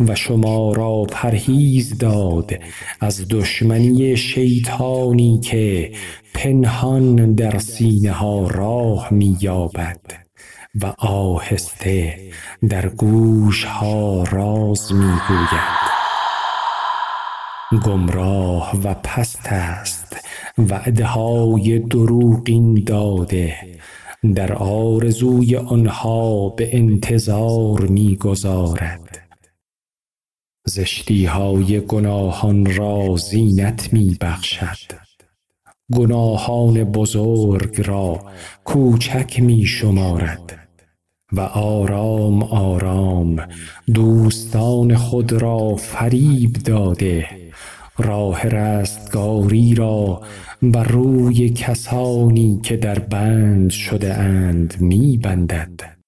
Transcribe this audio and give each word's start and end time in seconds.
و 0.00 0.14
شما 0.14 0.72
را 0.72 1.02
پرهیز 1.02 1.98
داد 1.98 2.50
از 3.00 3.26
دشمنی 3.30 4.16
شیطانی 4.16 5.40
که 5.40 5.92
پنهان 6.34 7.34
در 7.34 7.58
سینه 7.58 8.12
ها 8.12 8.46
راه 8.46 9.08
می 9.10 9.36
یابد 9.40 10.00
و 10.82 10.94
آهسته 10.98 12.18
در 12.68 12.88
گوش 12.88 13.64
ها 13.64 14.22
راز 14.22 14.92
می 14.92 15.16
گوید 15.28 15.98
گمراه 17.84 18.80
و 18.84 18.94
پست 18.94 19.46
است 19.46 20.16
وعده 20.58 21.04
های 21.04 21.78
دروغین 21.78 22.84
داده. 22.86 23.54
در 24.34 24.52
آرزوی 24.52 25.56
آنها 25.56 26.48
به 26.48 26.76
انتظار 26.76 27.80
می 27.80 28.16
گذارد 28.16 29.27
زشتی 30.68 31.24
های 31.24 31.80
گناهان 31.80 32.76
را 32.76 33.16
زینت 33.16 33.92
می 33.92 34.16
بخشد 34.20 34.92
گناهان 35.94 36.84
بزرگ 36.84 37.80
را 37.86 38.24
کوچک 38.64 39.40
می 39.40 39.64
شمارد 39.66 40.58
و 41.32 41.40
آرام 41.40 42.42
آرام 42.42 43.46
دوستان 43.94 44.96
خود 44.96 45.32
را 45.32 45.76
فریب 45.76 46.52
داده. 46.52 47.26
راه 47.98 48.42
رستگاری 48.42 49.74
را 49.74 50.22
بر 50.62 50.84
روی 50.84 51.50
کسانی 51.50 52.60
که 52.62 52.76
در 52.76 52.98
بند 52.98 53.70
شده 53.70 54.14
اند 54.14 54.80
می 54.80 55.18
بندد 55.18 55.98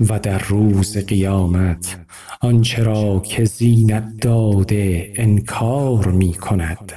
و 0.00 0.18
در 0.18 0.38
روز 0.38 0.96
قیامت 0.96 1.98
آنچه 2.42 2.82
را 2.82 3.20
که 3.20 3.44
زینت 3.44 4.16
داده 4.20 5.12
انکار 5.16 6.10
می 6.10 6.34
کند 6.34 6.92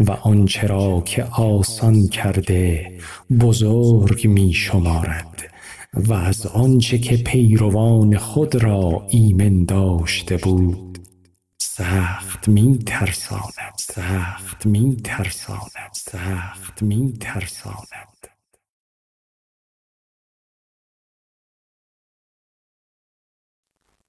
و 0.00 0.10
آنچه 0.10 0.66
را 0.66 1.02
که 1.06 1.24
آسان 1.24 2.08
کرده 2.08 2.92
بزرگ 3.40 4.26
می 4.26 4.52
شمارد 4.52 5.42
و 5.94 6.12
از 6.12 6.46
آنچه 6.46 6.98
که 6.98 7.16
پیروان 7.16 8.16
خود 8.16 8.62
را 8.62 9.06
ایمن 9.10 9.64
داشته 9.64 10.36
بود 10.36 10.98
سخت 11.58 12.48
می 12.48 12.78
ترساند 12.78 13.74
سخت 13.78 14.66
می 14.66 14.96
ترساند 15.04 15.92
سخت 15.92 16.82
می 16.82 17.12
ترساند 17.20 18.29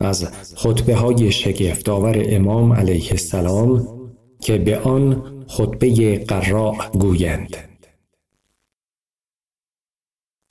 از 0.01 0.27
خطبه 0.55 0.95
های 0.95 1.31
شگفتآور 1.31 2.23
امام 2.25 2.73
علیه 2.73 3.11
السلام 3.11 3.87
که 4.41 4.57
به 4.57 4.79
آن 4.79 5.23
خطبه 5.47 6.17
قراء 6.17 6.89
گویند. 6.89 7.57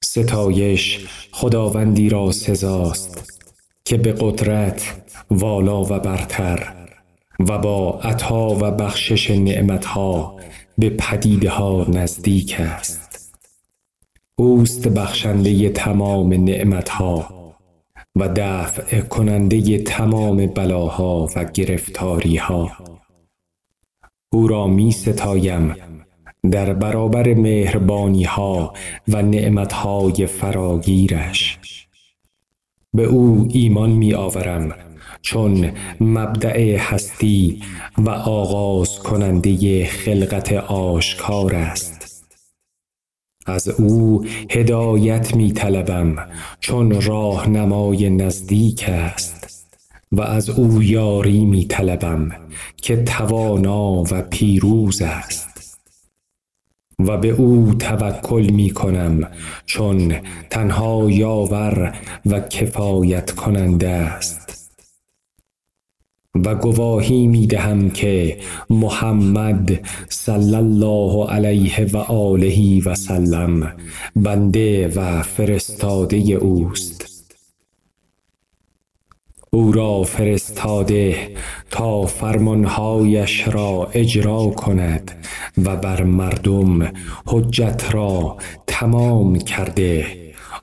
ستایش 0.05 1.07
خداوندی 1.33 2.09
را 2.09 2.33
سزاست 2.33 3.43
که 3.85 3.97
به 3.97 4.13
قدرت 4.13 5.03
والا 5.31 5.83
و 5.83 5.87
برتر 5.87 6.75
و 7.41 7.59
با 7.59 8.01
عطا 8.03 8.49
و 8.49 8.71
بخشش 8.71 9.31
نعمتها 9.31 10.37
به 10.79 10.91
پدیده 10.91 11.51
ها 11.51 11.87
نزدیک 11.89 12.57
است. 12.59 13.31
اوست 14.37 14.89
بخشنده 14.89 15.69
تمام 15.69 16.33
نعمتها. 16.33 17.40
و 18.17 18.29
دفع 18.37 19.01
کننده 19.01 19.79
تمام 19.79 20.47
بلاها 20.47 21.29
و 21.37 21.45
گرفتاریها. 21.45 22.71
او 24.33 24.49
را 24.49 24.67
می 24.67 24.93
ستایم 24.93 25.75
در 26.51 26.73
برابر 26.73 27.35
مهربانی 27.35 28.25
ها 28.25 28.73
و 29.09 29.23
نعمت 29.23 29.73
های 29.73 30.27
فراگیرش. 30.27 31.59
به 32.95 33.05
او 33.05 33.49
ایمان 33.51 33.91
می 33.91 34.15
آورم 34.15 34.75
چون 35.23 35.71
مبدع 36.01 36.77
هستی 36.77 37.63
و 37.99 38.11
آغاز 38.11 38.99
کننده 38.99 39.85
خلقت 39.87 40.53
آشکار 40.53 41.55
است. 41.55 42.00
از 43.51 43.69
او 43.69 44.25
هدایت 44.51 45.35
می 45.35 45.53
طلبم 45.53 46.17
چون 46.61 47.01
راهنمای 47.01 48.11
نزدیک 48.11 48.85
است. 48.89 49.41
و 50.13 50.21
از 50.21 50.51
او 50.51 50.83
یاری 50.83 51.45
می 51.45 51.65
طلبم 51.65 52.31
که 52.77 52.97
توانا 52.97 54.03
و 54.03 54.23
پیروز 54.31 55.03
است. 55.03 55.79
و 57.07 57.17
به 57.17 57.29
او 57.29 57.75
توکل 57.79 58.51
می 58.51 58.71
کنم 58.71 59.29
چون 59.67 60.15
تنها 60.51 61.11
یاور 61.11 61.95
و 62.27 62.41
کفایت 62.41 63.31
کننده 63.31 63.89
است. 63.89 64.40
و 66.35 66.55
گواهی 66.55 67.27
می 67.27 67.47
دهم 67.47 67.91
که 67.91 68.39
محمد 68.71 69.89
صلی 70.09 70.55
الله 70.55 71.27
علیه 71.31 71.87
و 71.93 71.97
آله 71.97 72.83
و 72.85 72.95
سلم 72.95 73.77
بنده 74.17 74.89
و 74.89 75.23
فرستاده 75.23 76.17
اوست. 76.17 77.07
او 79.53 79.73
را 79.73 80.03
فرستاده 80.03 81.17
تا 81.71 82.07
فرمانهایش 82.07 83.49
را 83.49 83.91
اجرا 83.93 84.47
کند 84.47 85.27
و 85.65 85.77
بر 85.77 86.03
مردم 86.03 86.93
حجت 87.27 87.85
را 87.91 88.37
تمام 88.67 89.39
کرده. 89.39 90.20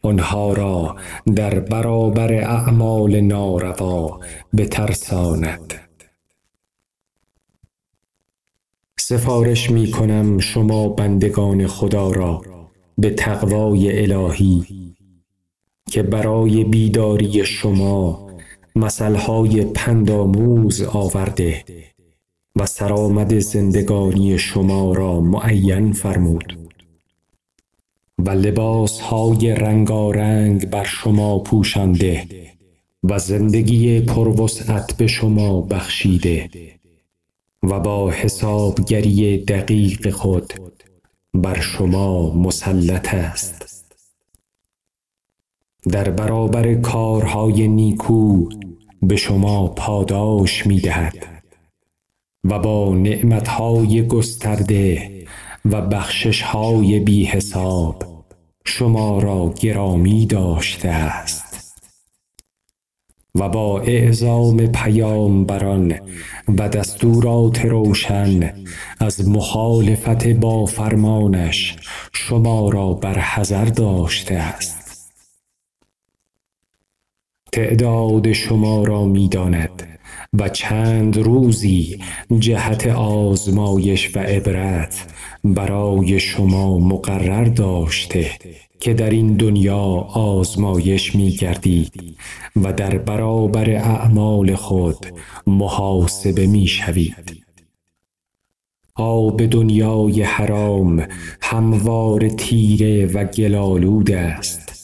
آنها 0.08 0.54
را 0.54 0.96
در 1.36 1.60
برابر 1.60 2.34
اعمال 2.34 3.20
ناروا 3.22 4.20
بترساند. 4.58 5.74
سفارش 9.00 9.72
می 9.72 9.92
کنم 9.92 10.40
شما 10.40 10.90
بندگان 10.90 11.68
خدا 11.68 12.12
را 12.12 12.42
به 12.98 13.10
تقوای 13.10 14.12
الهی 14.12 14.66
که 15.90 16.04
برای 16.04 16.64
بیداری 16.64 17.46
شما 17.46 18.28
مثلهای 18.76 19.66
پندآموز 19.66 20.82
آورده 20.82 21.64
و 22.56 22.66
سرآمد 22.66 23.40
زندگانی 23.40 24.38
شما 24.38 24.94
را 24.94 25.22
معین 25.22 25.92
فرمود. 25.92 26.67
و 28.18 28.30
لباس 28.30 29.00
های 29.00 29.56
رنگارنگ 29.56 30.70
بر 30.70 30.84
شما 30.84 31.40
پوشانده 31.40 32.28
و 33.04 33.20
زندگی 33.20 34.02
پروسعت 34.02 34.98
به 34.98 35.08
شما 35.08 35.62
بخشیده 35.62 36.50
و 37.64 37.80
با 37.80 38.12
حسابگری 38.12 39.38
دقیق 39.38 40.10
خود 40.10 40.54
بر 41.34 41.60
شما 41.60 42.34
مسلط 42.34 43.14
است. 43.14 43.96
در 45.90 46.10
برابر 46.10 46.76
کارهای 46.76 47.68
نیکو 47.68 48.50
به 49.02 49.16
شما 49.16 49.68
پاداش 49.68 50.68
می 50.68 50.80
دهد 50.80 51.44
و 52.44 52.60
با 52.60 52.96
نعمتهای 52.96 54.08
گسترده 54.08 55.17
و 55.72 55.82
بخشش 55.82 56.42
های 56.42 57.00
بی 57.00 57.26
حساب 57.26 58.04
شما 58.66 59.20
را 59.20 59.54
گرامی 59.60 60.26
داشته 60.26 60.90
است. 60.90 61.74
و 63.36 63.50
با 63.50 63.82
اعزام 63.82 64.68
پیامبران 64.68 66.00
و 66.58 66.70
دستورات 66.70 67.66
روشن 67.66 68.54
از 69.00 69.30
مخالفت 69.30 70.28
با 70.28 70.66
فرمانش 70.66 71.76
شما 72.14 72.70
را 72.70 72.94
بر 72.94 73.20
حذر 73.20 73.66
داشته 73.66 74.36
است. 74.36 75.12
تعداد 77.52 78.34
شما 78.34 78.84
را 78.84 79.06
می 79.06 79.30
داند 79.30 79.97
و 80.34 80.50
چند 80.50 81.18
روزی 81.18 82.00
جهت 82.40 82.88
آزمایش 82.88 84.16
و 84.16 84.20
عبرت 84.20 85.06
برای 85.44 86.20
شما 86.20 86.78
مقرر 86.78 87.44
داشته 87.44 88.32
که 88.80 88.94
در 88.94 89.10
این 89.10 89.34
دنیا 89.34 89.86
آزمایش 90.14 91.16
می 91.16 91.32
گردید 91.32 92.18
و 92.56 92.74
در 92.74 92.98
برابر 92.98 93.70
اعمال 93.70 94.56
خود 94.56 95.06
محاسبه 95.48 96.48
می 96.48 96.68
شوید. 96.68 97.44
آب 98.96 99.46
دنیای 99.46 100.22
حرام 100.22 101.08
هموار 101.42 102.30
تیره 102.30 103.06
و 103.06 103.24
گلالود 103.24 104.12
است 104.12 104.77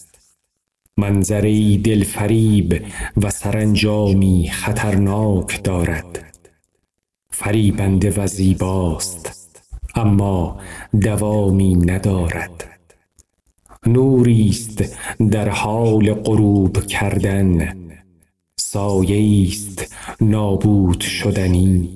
منظری 0.98 1.78
دلفریب 1.78 2.86
و 3.18 3.30
سرانجامی 3.30 4.50
خطرناک 4.51 5.63
دارد. 5.63 6.40
فریبنده 7.30 8.13
و 8.18 8.28
زیباست 8.28 9.31
اما 9.95 10.60
دوامی 11.01 11.75
ندارد. 11.75 12.66
نوری 13.86 14.50
است 14.50 14.98
در 15.31 15.50
حال 15.50 16.13
غروب 16.13 16.86
کردن 16.86 17.78
سایه 18.56 19.48
است 19.48 19.96
نابود 20.22 21.01
شدنی. 21.01 21.89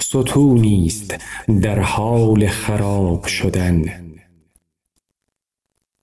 ستونی 0.00 0.86
است 0.86 1.18
در 1.62 1.80
حال 1.80 2.46
خراب 2.46 3.26
شدن. 3.26 4.07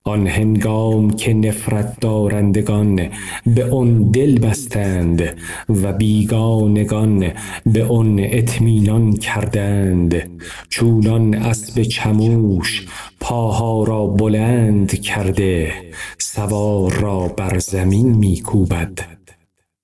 آن 0.08 0.28
هنگام 0.28 1.12
که 1.12 1.34
نفرت 1.34 2.00
دارندگان 2.00 3.10
به 3.46 3.72
آن 3.72 4.12
دل 4.12 4.40
بستند 4.40 5.38
و 5.70 5.94
بیگانگان 5.94 7.32
به 7.66 7.86
آن 7.86 8.20
اطمینان 8.20 9.14
کردند 9.14 10.30
چونان 10.70 11.34
اسب 11.34 11.84
چموش 11.84 12.88
پاها 13.20 13.84
را 13.84 14.08
بلند 14.08 15.02
کرده 15.02 15.74
سوار 16.18 16.94
را 16.94 17.28
بر 17.28 17.60
زمین 17.60 18.16
میکوبد 18.16 19.00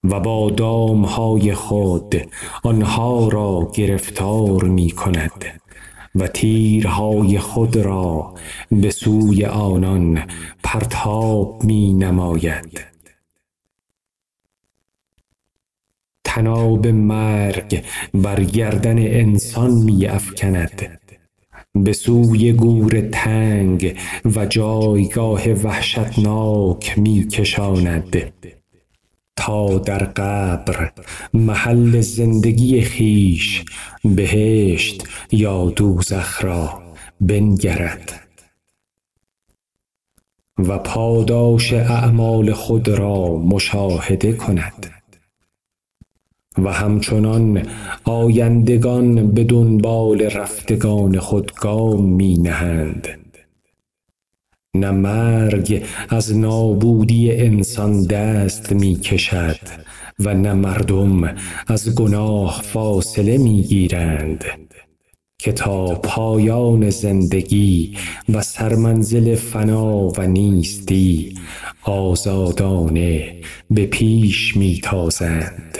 و 0.03 0.19
با 0.19 0.49
دامهای 0.49 1.53
خود 1.53 2.15
آنها 2.63 3.27
را 3.27 3.71
گرفتار 3.73 4.63
می 4.63 4.91
کند 4.91 5.60
و 6.15 6.27
تیرهای 6.27 7.39
خود 7.39 7.77
را 7.77 8.33
به 8.71 8.91
سوی 8.91 9.45
آنان 9.45 10.23
پرتاب 10.63 11.63
می 11.63 11.93
نماید 11.93 12.91
تناب 16.23 16.87
مرگ 16.87 17.83
بر 18.13 18.43
گردن 18.43 18.97
انسان 18.97 19.71
می 19.71 20.05
افکند 20.05 20.99
به 21.75 21.93
سوی 21.93 22.53
گور 22.53 23.01
تنگ 23.01 23.97
و 24.35 24.45
جایگاه 24.45 25.49
وحشتناک 25.49 26.99
می 26.99 27.27
کشاند 27.27 28.33
در 29.85 30.03
قبر 30.03 30.91
محل 31.33 32.01
زندگی 32.01 32.81
خیش 32.81 33.63
بهشت 34.05 35.03
یا 35.31 35.69
دوزخ 35.69 36.43
را 36.43 36.81
بنگرد. 37.21 38.21
و 40.57 40.77
پاداش 40.77 41.73
اعمال 41.73 42.53
خود 42.53 42.87
را 42.89 43.37
مشاهده 43.37 44.33
کند. 44.33 44.91
و 46.57 46.73
همچنان 46.73 47.67
آیندگان 48.03 49.31
به 49.31 49.43
دنبال 49.43 50.21
رفتگان 50.21 51.19
خود 51.19 51.51
گام 51.55 52.05
می 52.05 52.37
نهند 52.37 53.20
نه 54.75 54.91
مرگ 54.91 55.85
از 56.09 56.37
نابودی 56.37 57.31
انسان 57.31 58.03
دست 58.03 58.71
می 58.71 58.95
کشد 58.95 59.59
و 60.19 60.33
نه 60.33 60.53
مردم 60.53 61.35
از 61.67 61.95
گناه 61.95 62.61
فاصله 62.61 63.37
می 63.37 63.61
گیرند 63.61 64.45
که 65.39 65.51
تا 65.51 65.85
پایان 65.85 66.89
زندگی 66.89 67.97
و 68.33 68.41
سرمنزل 68.41 69.35
فنا 69.35 70.07
و 70.07 70.27
نیستی 70.27 71.35
آزادانه 71.83 73.35
به 73.71 73.85
پیش 73.85 74.57
می 74.57 74.79
تازند 74.83 75.77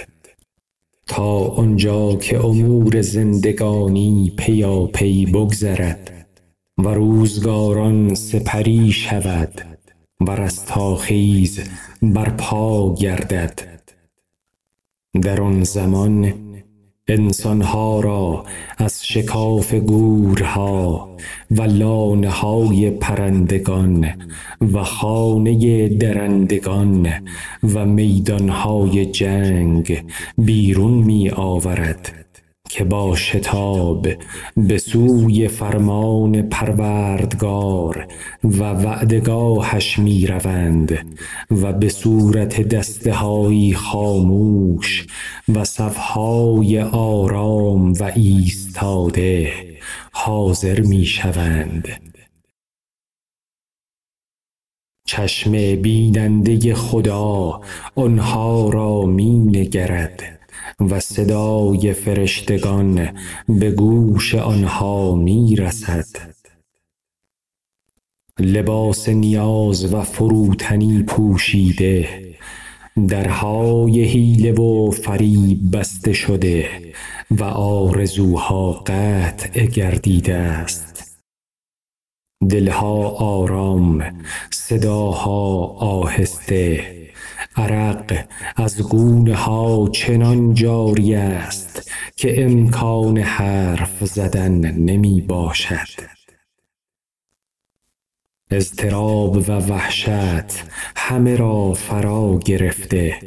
تا 1.07 1.37
آنجا 1.37 2.15
که 2.15 2.45
امور 2.45 3.01
زندگانی 3.01 4.33
پیاپی 4.37 5.25
بگذرد 5.25 6.20
و 6.85 6.89
روزگاران 6.89 8.15
سپری 8.15 8.91
شود 8.91 9.61
و 10.27 10.31
رستاخیز 10.31 11.59
برپا 12.01 12.95
گردد. 12.95 13.59
در 15.21 15.41
آن 15.41 15.63
زمان 15.63 16.33
انسانها 17.07 17.99
را 17.99 18.45
از 18.77 19.05
شکاف 19.05 19.73
گورها 19.73 21.09
و 21.51 21.61
لانه 21.61 22.29
های 22.29 22.91
پرندگان 22.91 24.07
و 24.73 24.83
خانه 24.83 25.87
درندگان 25.87 27.09
و 27.73 27.85
میدانهای 27.85 29.05
جنگ 29.05 30.03
بیرون 30.37 30.93
می 30.93 31.29
آورد 31.29 32.20
که 32.71 32.83
با 32.83 33.15
شتاب 33.15 34.07
به 34.57 34.77
سوی 34.77 35.47
فرمان 35.47 36.41
پروردگار 36.41 38.07
و 38.43 38.63
وعدگاهش 38.63 39.99
می 39.99 40.27
روند 40.27 41.15
و 41.51 41.73
به 41.73 41.89
صورت 41.89 42.61
دستهایی 42.61 43.73
خاموش 43.73 45.07
و 45.55 45.63
صفهای 45.63 46.81
آرام 46.81 47.93
و 47.93 48.11
ایستاده 48.15 49.53
حاضر 50.11 50.81
می 50.81 51.05
شوند 51.05 51.87
چشم 55.07 55.75
بیننده 55.75 56.75
خدا 56.75 57.61
آنها 57.95 58.69
را 58.69 59.01
می 59.01 59.39
نگرد 59.39 60.40
و 60.89 60.99
صدای 60.99 61.93
فرشتگان 61.93 63.09
به 63.49 63.71
گوش 63.71 64.35
آنها 64.35 65.15
می 65.15 65.55
رسد 65.55 66.05
لباس 68.39 69.09
نیاز 69.09 69.93
و 69.93 70.01
فروتنی 70.01 71.03
پوشیده 71.03 72.07
درهای 73.07 74.03
حیله 74.03 74.51
و 74.51 74.91
فریب 74.91 75.77
بسته 75.77 76.13
شده 76.13 76.69
و 77.31 77.43
آرزوها 77.43 78.71
قطع 78.71 79.65
گردیده 79.65 80.35
است. 80.35 81.17
دلها 82.49 83.09
آرام 83.09 84.03
صداها 84.51 85.65
آهسته. 85.65 87.00
عرق 87.55 88.25
از 88.55 88.81
گونه 88.81 89.35
ها 89.35 89.89
چنان 89.89 90.53
جاری 90.53 91.15
است 91.15 91.91
که 92.15 92.45
امکان 92.45 93.17
حرف 93.17 94.05
زدن 94.05 94.71
نمی 94.71 95.21
باشد. 95.21 96.11
اضطراب 98.51 99.35
و 99.35 99.51
وحشت 99.51 100.63
همه 100.95 101.35
را 101.35 101.73
فرا 101.73 102.39
گرفته. 102.45 103.17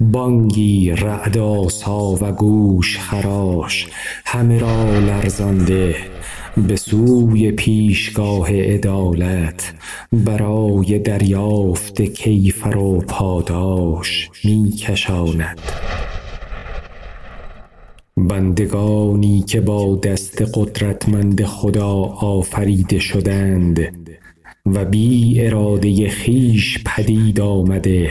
بانگی 0.00 0.90
رعدآسا 0.90 2.00
و 2.00 2.32
گوش 2.32 2.98
خراش 2.98 3.88
همه 4.24 4.58
را 4.58 4.98
لرزانده. 4.98 5.96
به 6.56 6.76
سوی 6.76 7.52
پیشگاه 7.52 8.52
عدالت 8.52 9.74
برای 10.12 10.98
دریافت 10.98 12.02
کیفر 12.02 12.76
و 12.76 12.98
پاداش 12.98 14.30
می 14.44 14.74
بندگانی 18.16 19.42
که 19.42 19.60
با 19.60 19.96
دست 19.96 20.42
قدرتمند 20.54 21.44
خدا 21.44 21.92
آفریده 22.04 22.98
شدند 22.98 23.80
و 24.66 24.84
بی 24.84 25.40
اراده 25.40 26.08
خیش 26.08 26.78
پدید 26.86 27.40
آمده 27.40 28.10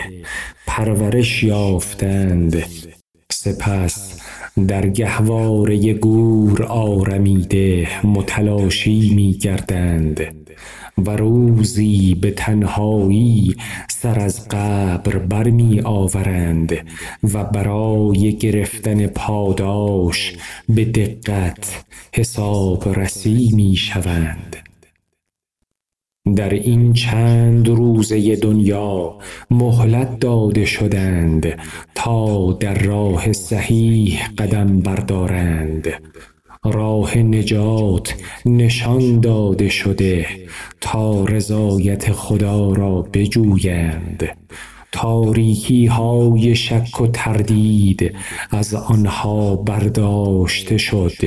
پرورش 0.68 1.44
یافتند. 1.44 2.64
سپس 3.44 4.20
در 4.68 4.90
گهواره 4.90 5.94
گور 5.94 6.64
آرمیده 6.64 7.88
متلاشی 8.04 9.16
می 9.16 9.34
گردند 9.34 10.22
و 10.98 11.10
روزی 11.10 12.16
به 12.16 12.32
تنهایی 12.32 13.56
سر 13.90 14.20
از 14.20 14.48
قبر 14.48 15.18
برمی 15.18 15.82
آورند 15.82 16.74
و 17.34 17.44
برای 17.44 18.38
گرفتن 18.38 19.08
پاداش 19.08 20.34
به 20.70 20.86
دقت 20.86 21.84
حساب 22.14 23.00
رسی 23.00 23.52
می 23.54 23.76
شوند 23.76 24.73
در 26.36 26.50
این 26.50 26.94
چند 26.94 27.70
روزه 27.70 28.36
دنیا 28.36 29.18
مهلت 29.52 30.20
داده 30.20 30.66
شدند 30.66 31.60
تا 31.96 32.54
در 32.54 32.74
راه 32.74 33.34
صحیح 33.34 34.28
قدم 34.38 34.80
بردارند. 34.80 35.88
راه 36.66 37.18
نجات 37.18 38.16
نشان 38.46 39.20
داده 39.20 39.70
شده 39.70 40.26
تا 40.82 41.26
رضایت 41.26 42.12
خدا 42.12 42.74
را 42.74 43.02
بجویند. 43.02 44.38
تاریکی 44.94 45.86
های 45.86 46.56
شک 46.56 47.02
و 47.02 47.08
تردید 47.08 48.16
از 48.52 48.74
آنها 48.74 49.56
برداشته 49.56 50.78
شد 50.78 51.18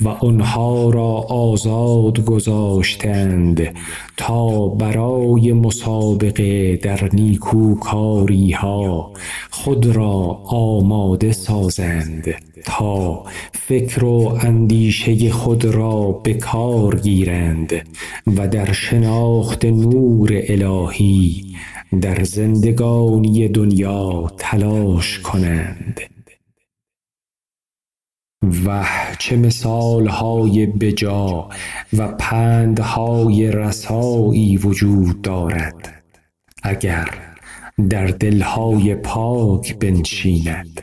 و 0.00 0.08
آنها 0.08 0.90
را 0.90 1.12
آزاد 1.28 2.24
گذاشتند 2.24 3.74
تا 4.16 4.68
برای 4.68 5.52
مسابقه 5.52 6.76
در 6.76 7.08
نیکوکاری 7.12 8.52
ها 8.52 9.12
خود 9.50 9.86
را 9.86 10.40
آماده 10.44 11.32
سازند 11.32 12.34
تا 12.64 13.24
فکر 13.52 14.04
و 14.04 14.38
اندیشه 14.40 15.30
خود 15.30 15.64
را 15.64 16.12
به 16.12 16.34
کار 16.34 17.00
گیرند 17.00 17.72
و 18.36 18.48
در 18.48 18.72
شناخت 18.72 19.64
نور 19.64 20.30
الهی 20.32 21.50
در 22.00 22.24
زندگانی 22.24 23.48
دنیا 23.48 24.32
تلاش 24.38 25.18
کنند. 25.18 26.00
وه 28.42 29.16
چه 29.18 29.36
مثالهای 29.36 30.66
بجا 30.66 31.48
و 31.92 32.08
پندهای 32.08 33.52
رسایی 33.52 34.56
وجود 34.56 35.22
دارد 35.22 36.02
اگر 36.62 37.08
در 37.90 38.06
دلهای 38.06 38.94
پاک 38.94 39.78
بنشیند 39.78 40.82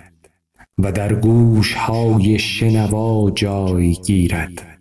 و 0.77 0.91
در 0.91 1.13
گوشهای 1.13 2.39
شنوا 2.39 3.31
جای 3.31 3.93
گیرد. 3.93 4.76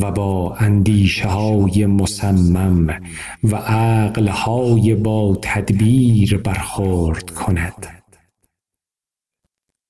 و 0.00 0.10
با 0.10 0.54
اندیشه 0.54 1.28
های 1.28 1.86
مصمم 1.86 3.00
و 3.44 3.56
عقل 3.56 4.28
های 4.28 4.94
با 4.94 5.38
تدبیر 5.42 6.38
برخورد 6.38 7.30
کند. 7.30 7.86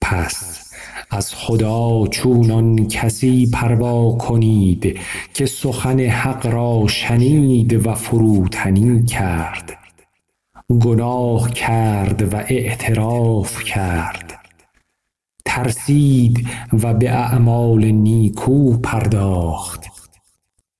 پس 0.00 0.66
از 1.10 1.34
خدا 1.34 2.06
چونان 2.06 2.88
کسی 2.88 3.50
پروا 3.52 4.12
کنید 4.12 4.98
که 5.34 5.46
سخن 5.46 6.00
حق 6.00 6.46
را 6.46 6.86
شنید 6.86 7.86
و 7.86 7.94
فروتنی 7.94 9.04
کرد. 9.04 9.78
گناه 10.80 11.50
کرد 11.50 12.34
و 12.34 12.36
اعتراف 12.36 13.64
کرد. 13.64 14.38
ترسید 15.44 16.48
و 16.72 16.94
به 16.94 17.10
اعمال 17.10 17.84
نیکو 17.84 18.78
پرداخت. 18.78 19.95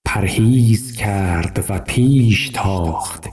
پرهیز 0.07 0.97
کرد 0.97 1.65
و 1.69 1.79
پیش 1.79 2.49
تاخت. 2.49 3.29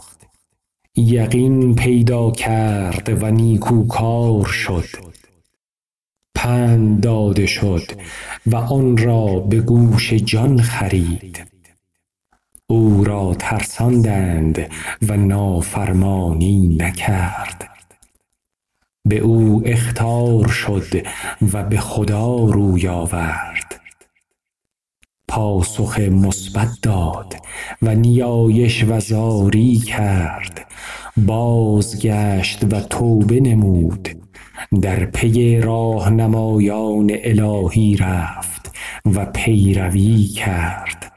یقین 0.95 1.75
پیدا 1.75 2.31
کرد 2.31 3.23
و 3.23 3.31
نیکوکار 3.31 4.45
شد. 4.45 4.89
پند 6.35 7.01
داده 7.01 7.45
شد 7.45 7.91
و 8.45 8.55
آن 8.55 8.97
را 8.97 9.39
به 9.39 9.61
گوش 9.61 10.13
جان 10.13 10.61
خرید. 10.61 11.43
او 12.67 13.03
را 13.03 13.35
ترساندند 13.39 14.71
و 15.07 15.17
نافرمانی 15.17 16.75
نکرد. 16.79 17.69
به 19.05 19.17
او 19.17 19.61
اخطار 19.65 20.47
شد 20.47 21.07
و 21.53 21.63
به 21.63 21.77
خدا 21.77 22.35
روی 22.35 22.87
آورد. 22.87 23.82
پاسخ 25.33 25.99
مثبت 25.99 26.69
داد 26.81 27.35
و 27.81 27.95
نیایش 27.95 28.83
و 28.83 28.99
زاری 28.99 29.77
کرد. 29.77 30.71
بازگشت 31.17 32.63
و 32.63 32.81
توبه 32.81 33.39
نمود. 33.39 34.09
در 34.81 35.05
پی 35.05 35.59
راهنمایان 35.59 37.11
الهی 37.23 37.97
رفت 37.97 38.71
و 39.05 39.25
پیروی 39.25 40.27
کرد. 40.27 41.11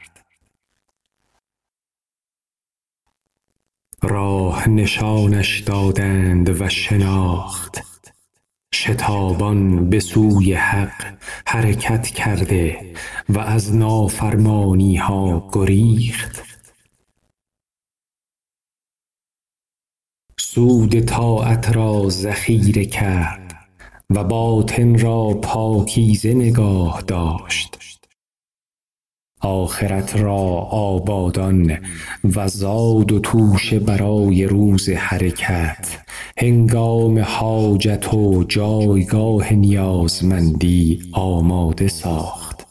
راه 4.03 4.69
نشانش 4.69 5.59
دادند 5.59 6.61
و 6.61 6.69
شناخت. 6.69 7.96
شتابان 8.77 9.89
به 9.89 9.99
سوی 9.99 10.53
حق 10.53 11.17
حرکت 11.45 12.07
کرده 12.07 12.93
و 13.29 13.39
از 13.39 13.75
نافرمانی 13.75 14.95
ها 14.95 15.49
گریخت. 15.53 16.43
سود 20.39 20.99
طاعت 20.99 21.75
را 21.75 22.09
ذخیره 22.09 22.85
کرد 22.85 23.55
و 24.09 24.23
باطن 24.23 24.99
را 24.99 25.33
پاکیزه 25.33 26.33
نگاه 26.33 27.01
داشت. 27.01 27.96
آخرت 29.39 30.15
را 30.15 30.37
آبادان 30.71 31.77
و 32.35 32.47
زاد 32.47 33.11
و 33.11 33.19
توشه 33.19 33.79
برای 33.79 34.45
روز 34.45 34.89
حرکت 34.89 35.97
هنگام 36.37 37.19
حاجت 37.19 38.13
و 38.13 38.43
جایگاه 38.43 39.53
نیازمندی 39.53 41.01
آماده 41.11 41.87
ساخت. 41.87 42.67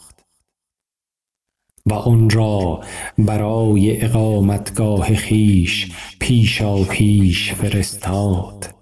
و 1.87 1.94
آن 1.94 2.30
را 2.30 2.80
برای 3.18 4.04
اقامتگاه 4.04 5.16
خویش 5.16 5.92
پیشاپیش 6.20 7.52
فرستاد. 7.52 8.75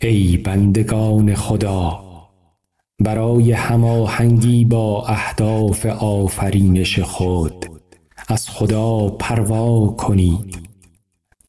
ای 0.00 0.36
بندگان 0.36 1.34
خدا 1.34 2.09
برای 3.00 3.52
هماهنگی 3.52 4.64
با 4.64 5.06
اهداف 5.06 5.86
آفرینش 5.86 6.98
خود. 6.98 7.66
از 8.28 8.48
خدا 8.48 9.08
پروا 9.08 9.86
کنید. 9.86 10.58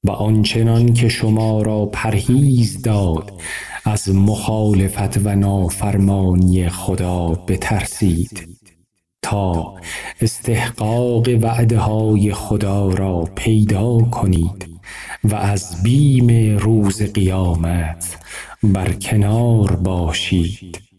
و 0.03 0.12
آنچنان 0.12 0.93
که 0.93 1.10
شما 1.10 1.62
را 1.62 1.86
پرهیز 1.86 2.81
داد 2.81 3.41
از 3.86 4.15
مخالفت 4.15 5.25
و 5.25 5.36
نافرمانی 5.36 6.70
خدا 6.70 7.27
بترسید. 7.27 8.48
تا 9.22 9.75
استحقاق 10.22 11.27
وعده 11.41 11.77
های 11.77 12.34
خدا 12.34 12.89
را 12.89 13.29
پیدا 13.36 13.98
کنید 13.98 14.70
و 15.24 15.36
از 15.36 15.84
بیم 15.84 16.58
روز 16.58 17.01
قیامت 17.13 18.17
برکنار 18.63 19.75
باشید. 19.75 20.90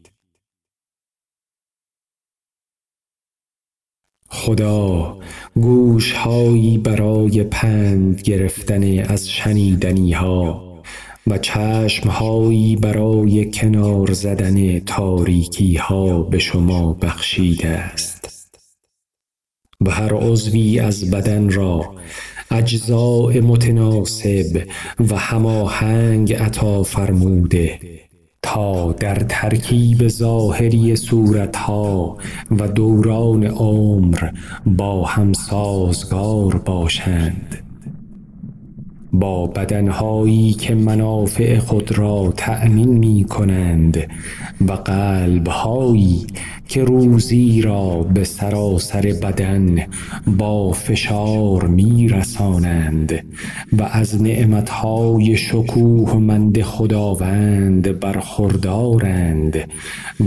خدا 4.35 5.17
گوشهایی 5.55 6.79
برای 6.79 7.45
پند 7.45 8.23
گرفتن 8.23 8.99
از 8.99 9.29
شنیدنی 9.29 10.13
ها 10.13 10.73
و 11.27 11.39
چشمهایی 11.39 12.77
برای 12.77 13.51
کنار 13.51 14.13
زدن 14.13 14.79
تاریکی 14.79 15.77
ها 15.77 16.23
به 16.23 16.39
شما 16.39 16.93
بخشیده 16.93 17.69
است. 17.69 18.53
و 19.81 19.91
هر 19.91 20.15
عضوی 20.15 20.81
از 20.81 21.11
بدن 21.11 21.51
را 21.51 21.95
اجزاء 22.51 23.41
متناسب 23.41 24.63
و 25.11 25.17
هماهنگ 25.17 26.35
عطا 26.35 26.83
فرموده. 26.83 27.81
تا 28.43 28.93
در 28.93 29.15
ترکیب 29.15 30.09
ظاهری 30.09 30.97
صورتها 30.97 32.17
و 32.51 32.69
دوران 32.69 33.45
عمر 33.45 34.31
با 34.67 35.05
هم 35.05 35.33
سازگار 35.33 36.57
باشند. 36.57 37.59
با 39.13 39.47
بدنهایی 39.47 40.53
که 40.53 40.75
منافع 40.75 41.59
خود 41.59 41.99
را 41.99 42.33
تأمین 42.37 42.89
می 42.89 43.25
کنند 43.25 44.11
و 44.69 44.73
قلبهایی 44.73 46.27
که 46.73 46.85
روزی 46.85 47.63
را 47.63 48.03
به 48.03 48.25
سراسر 48.25 49.01
بدن 49.01 49.87
با 50.27 50.73
فشار 50.73 51.67
می 51.67 52.09
رسانند 52.09 53.25
و 53.73 53.83
از 53.83 54.23
نعمتهای 54.23 55.37
شکوهمند 55.37 56.63
خداوند 56.63 58.01
برخوردارند 58.01 59.57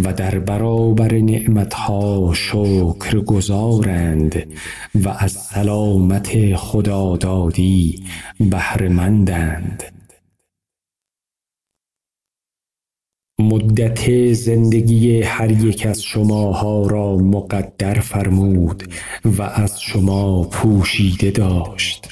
و 0.03 0.13
در 0.13 0.39
برابر 0.39 1.13
نعمتها 1.13 2.33
شکر 2.33 3.19
گذارند 3.25 4.43
و 4.95 5.09
از 5.09 5.31
سلامت 5.31 6.55
خدادادی 6.55 8.03
بهرهمندند. 8.39 9.94
مدت 13.39 14.33
زندگی 14.33 15.21
هر 15.21 15.51
یک 15.51 15.85
از 15.85 16.03
شماها 16.03 16.87
را 16.87 17.17
مقدر 17.17 17.99
فرمود 17.99 18.93
و 19.25 19.41
از 19.41 19.81
شما 19.81 20.43
پوشیده 20.43 21.31
داشت. 21.31 22.07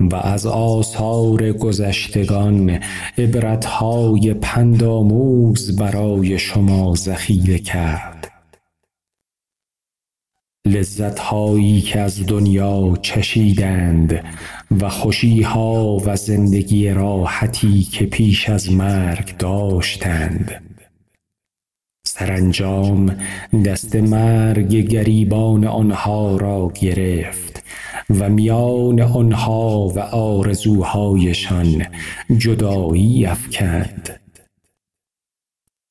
و 0.00 0.14
از 0.14 0.46
آثار 0.46 1.52
گذشتگان 1.52 2.80
عبرتهای 3.18 4.34
پندآموز 4.34 5.76
برای 5.76 6.38
شما 6.38 6.94
ذخیره 6.94 7.58
کرد. 7.58 8.37
لذتهایی 10.66 11.80
که 11.80 12.00
از 12.00 12.26
دنیا 12.26 12.98
چشیدند 13.02 14.24
و 14.80 14.88
خوشیها 14.88 15.96
و 16.06 16.16
زندگی 16.16 16.90
راحتی 16.90 17.82
که 17.82 18.06
پیش 18.06 18.48
از 18.48 18.72
مرگ 18.72 19.36
داشتند. 19.36 20.62
سرانجام 22.06 23.16
دست 23.66 23.96
مرگ 23.96 24.74
گریبان 24.74 25.64
آنها 25.64 26.36
را 26.36 26.72
گرفت 26.80 27.64
و 28.10 28.28
میان 28.28 29.00
آنها 29.00 29.88
و 29.88 29.98
آرزوهایشان 30.00 31.86
جدایی 32.38 33.26
افکند. 33.26 34.20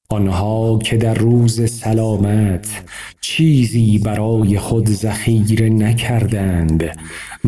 آنها 0.09 0.77
که 0.77 0.97
در 0.97 1.13
روز 1.13 1.71
سلامت 1.71 2.83
چیزی 3.21 3.99
برای 3.99 4.59
خود 4.59 4.89
ذخیره 4.89 5.69
نکردند 5.69 6.83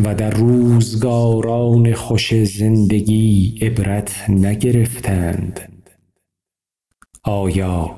و 0.04 0.14
در 0.14 0.30
روزگاران 0.30 1.94
خوش 1.94 2.44
زندگی 2.44 3.58
عبرت 3.62 4.24
نگرفتند. 4.28 5.60
آیا 7.22 7.96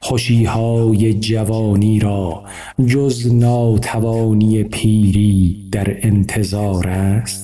خوشیهای 0.00 1.14
جوانی 1.14 1.98
را 1.98 2.44
جز 2.86 3.34
ناتوانی 3.34 4.64
پیری 4.64 5.68
در 5.72 5.96
انتظار 6.06 6.88
است؟ 6.88 7.43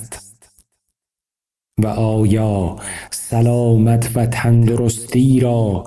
و 1.80 1.86
آیا 1.86 2.76
سلامت 3.10 4.10
و 4.14 4.26
تندرستی 4.26 5.40
را 5.40 5.84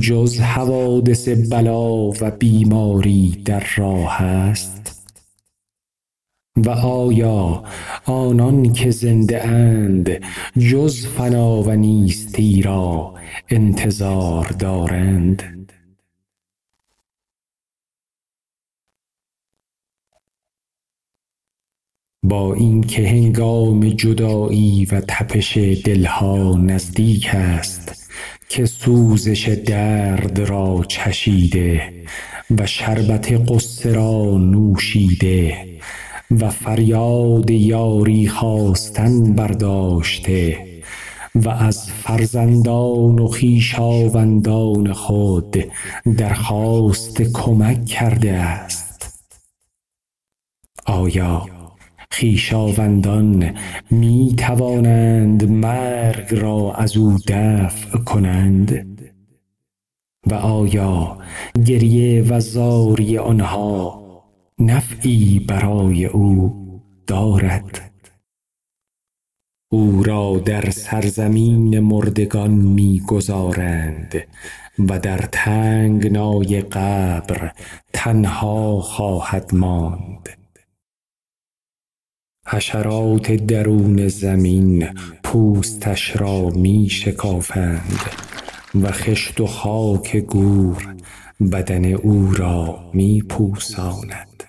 جز 0.00 0.40
حوادث 0.40 1.28
بلا 1.28 1.94
و 1.94 2.30
بیماری 2.38 3.42
در 3.44 3.66
راه 3.76 4.22
است؟ 4.22 5.06
و 6.56 6.70
آیا 6.70 7.64
آنان 8.04 8.72
که 8.72 8.90
زنده 8.90 9.46
اند 9.46 10.10
جز 10.58 11.06
فنا 11.06 11.62
و 11.62 11.70
نیستی 11.70 12.62
را 12.62 13.14
انتظار 13.48 14.46
دارند؟ 14.46 15.55
با 22.28 22.54
اینکه 22.54 23.08
هنگام 23.08 23.88
جدایی 23.88 24.84
و 24.84 25.00
تپش 25.08 25.56
دلها 25.56 26.56
نزدیک 26.56 27.30
است 27.32 28.10
که 28.48 28.66
سوزش 28.66 29.48
درد 29.48 30.38
را 30.38 30.84
چشیده 30.88 31.82
و 32.58 32.66
شربت 32.66 33.50
قصه 33.50 33.92
را 33.92 34.38
نوشیده 34.38 35.66
و 36.30 36.50
فریاد 36.50 37.50
یاری 37.50 38.28
خواستن 38.28 39.34
برداشته 39.34 40.58
و 41.34 41.48
از 41.48 41.90
فرزندان 41.90 43.18
و 43.18 43.26
خویشاوندان 43.26 44.92
خود 44.92 45.64
درخواست 46.16 47.22
کمک 47.22 47.84
کرده 47.84 48.32
است. 48.32 49.22
آیا 50.86 51.55
خویشاوندان 52.10 53.54
می 53.90 54.34
توانند 54.38 55.50
مرگ 55.50 56.34
را 56.34 56.74
از 56.74 56.96
او 56.96 57.18
دفع 57.28 57.98
کنند؟ 57.98 58.86
و 60.26 60.34
آیا 60.34 61.18
گریه 61.66 62.22
و 62.22 62.40
زاری 62.40 63.18
آنها 63.18 64.02
نفعی 64.58 65.38
برای 65.48 66.06
او 66.06 66.54
دارد؟ 67.06 67.90
او 69.68 70.02
را 70.02 70.42
در 70.44 70.70
سرزمین 70.70 71.80
مردگان 71.80 72.50
می‌گذارند 72.50 74.14
و 74.78 74.98
در 74.98 75.18
تنگنای 75.32 76.60
قبر 76.60 77.52
تنها 77.92 78.80
خواهد 78.80 79.54
ماند. 79.54 80.45
حشرات 82.48 83.32
درون 83.32 84.08
زمین 84.08 84.88
پوستش 85.22 86.16
را 86.16 86.48
می 86.48 86.88
شکافند 86.88 88.00
و 88.82 88.90
خشت 88.90 89.40
و 89.40 89.46
خاک 89.46 90.16
گور 90.16 90.94
بدن 91.52 91.84
او 91.84 92.32
را 92.32 92.78
می 92.92 93.22
پوساند. 93.22 94.44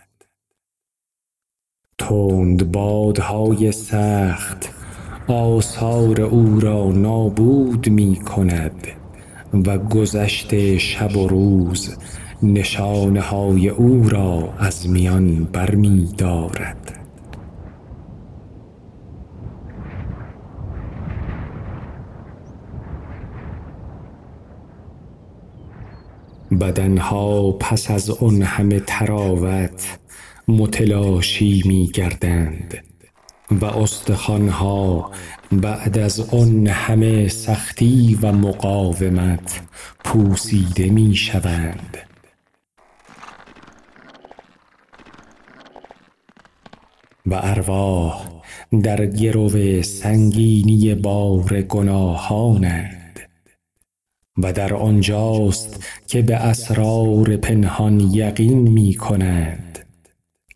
تند 1.97 2.71
بادهای 2.71 3.71
سخت 3.71 4.69
آثار 5.27 6.21
او 6.21 6.59
را 6.59 6.91
نابود 6.91 7.89
می 7.89 8.15
کند 8.15 8.87
و 9.53 9.77
گذشت 9.77 10.77
شب 10.77 11.17
و 11.17 11.27
روز 11.27 11.97
نشانه 12.43 13.21
های 13.21 13.69
او 13.69 14.09
را 14.09 14.53
از 14.59 14.89
میان 14.89 15.43
برمی 15.43 16.09
دارد. 16.17 16.96
بدنها 26.59 27.51
پس 27.51 27.91
از 27.91 28.09
آن 28.09 28.41
همه 28.41 28.79
تراوت 28.79 29.99
متلاشی 30.47 31.63
می 31.65 31.87
گردند 31.93 32.77
و 33.51 33.65
استخوانها 33.65 35.11
بعد 35.51 35.97
از 35.97 36.19
آن 36.19 36.67
همه 36.67 37.27
سختی 37.27 38.19
و 38.21 38.31
مقاومت 38.31 39.61
پوسیده 40.03 40.89
می 40.89 41.15
شوند 41.15 41.97
و 47.25 47.39
ارواح 47.43 48.27
در 48.83 49.05
گرو 49.05 49.81
سنگینی 49.83 50.95
بار 50.95 51.61
گناهانند. 51.61 53.06
و 54.37 54.53
در 54.53 54.73
آنجاست 54.73 55.85
که 56.07 56.21
به 56.21 56.35
اسرار 56.35 57.37
پنهان 57.37 57.99
یقین 57.99 58.57
می 58.57 58.93
کنند 58.93 59.79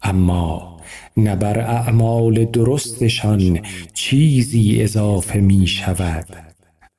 اما 0.01 0.77
نه 1.17 1.35
بر 1.35 1.59
اعمال 1.59 2.45
درستشان 2.45 3.59
چیزی 3.93 4.83
اضافه 4.83 5.39
می 5.39 5.67
شود 5.67 6.25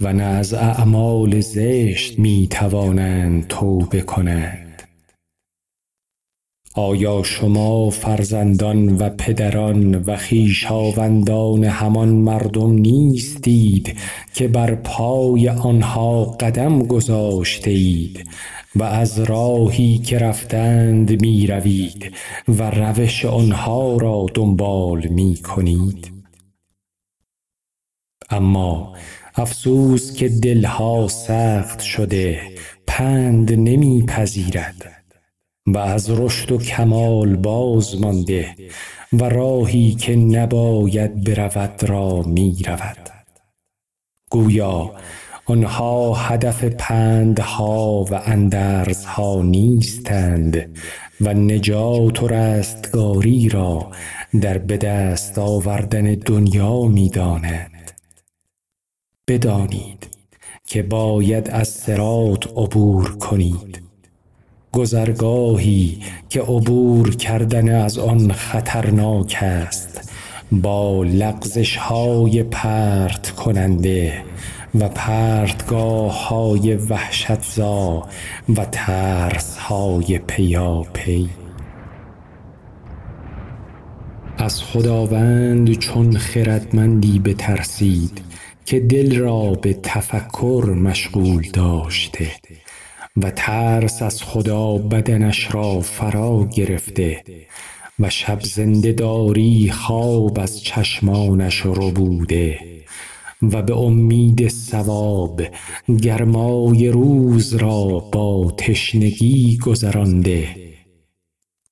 و 0.01 0.13
نه 0.13 0.23
از 0.23 0.55
اعمال 0.55 1.41
زشت 1.41 2.19
می 2.19 2.47
توانند 2.51 3.47
توبه 3.47 4.01
کنند. 4.01 4.62
آیا 6.75 7.23
شما 7.23 7.91
فرزندان 7.91 8.97
و 8.97 9.09
پدران 9.09 9.95
و 9.95 10.17
خویشاوندان 10.17 11.65
همان 11.65 12.09
مردم 12.09 12.73
نیستید 12.73 13.97
که 14.35 14.49
بر 14.49 14.75
پای 14.75 15.49
آنها 15.49 16.25
قدم 16.25 16.83
گذاشته 16.83 17.71
اید 17.71 18.27
و 18.77 18.83
از 18.83 19.21
راهی 19.21 19.99
که 19.99 20.19
رفتند 20.19 21.23
می 21.23 21.47
روید 21.47 22.13
و 22.49 22.71
روش 22.71 23.25
آنها 23.25 23.97
را 23.97 24.27
دنبال 24.35 25.07
می 25.07 25.37
کنید 25.37 26.13
اما 28.31 28.95
افسوس 29.35 30.17
که 30.17 30.29
دلها 30.29 31.09
سخت 31.09 31.81
شده 31.81 32.41
پند 32.87 33.53
نمی 33.53 34.05
پذیرد 34.09 34.92
و 35.67 35.79
از 35.79 36.11
رشد 36.11 36.53
و 36.53 36.59
کمال 36.59 37.37
باز 37.37 38.01
مانده 38.01 38.55
و 39.13 39.25
راهی 39.25 39.95
که 39.95 40.17
نباید 40.17 41.25
برود 41.25 41.85
را 41.85 42.23
می 42.23 42.57
رود. 42.67 43.11
گویا 44.31 44.95
آنها 45.47 46.15
هدف 46.15 46.65
پندها 46.65 48.05
و 48.11 48.15
اندرزها 48.15 49.43
نیستند 49.43 50.79
و 51.21 51.35
نجات 51.35 52.23
و 52.23 52.29
رستگاری 52.29 53.49
را 53.49 53.91
در 54.41 54.59
به 54.59 54.77
دست 54.77 55.39
آوردن 55.39 56.15
دنیا 56.15 56.83
می 56.83 57.09
دانند. 57.09 57.93
بدانید 59.29 60.07
که 60.67 60.83
باید 60.83 61.51
از 61.51 61.69
صراط 61.69 62.47
عبور 62.47 63.17
کنید. 63.19 63.92
گذرگاهی 64.73 65.99
که 66.29 66.41
عبور 66.41 67.17
کردن 67.17 67.85
از 67.85 67.99
آن 67.99 68.33
خطرناک 68.33 69.39
است 69.41 70.13
با 70.53 71.03
لغزش 71.03 71.77
های 71.77 72.43
پرت 72.43 73.31
کننده 73.31 74.23
و 74.81 74.89
پرتگاه 74.89 76.29
های 76.29 76.75
وحشتزا 76.75 78.09
و 78.57 78.65
ترس 78.73 79.57
های 79.57 80.19
پیاپی. 80.19 81.31
از 84.39 84.63
خداوند 84.63 85.73
چون 85.73 86.17
خردمندی 86.17 87.19
بترسید 87.19 88.21
که 88.65 88.81
دل 88.81 89.19
را 89.19 89.51
به 89.51 89.75
تفکر 89.83 90.75
مشغول 90.83 91.43
داشته. 91.53 92.27
و 93.17 93.31
ترس 93.31 94.03
از 94.03 94.23
خدا 94.23 94.79
بدنش 94.79 95.55
را 95.55 95.81
فرا 95.81 96.49
گرفته 96.55 97.23
و 97.99 98.11
شب 98.11 98.41
زنده 98.41 98.93
داری 98.93 99.71
خواب 99.71 100.41
از 100.41 100.63
چشمانش 100.63 101.67
ربوده 101.67 102.59
و 103.43 103.63
به 103.63 103.77
امید 103.77 104.49
ثواب 104.49 105.43
گرمای 106.03 106.89
روز 106.89 107.55
را 107.55 107.85
با 108.13 108.55
تشنگی 108.59 109.59
گذرانده. 109.59 110.49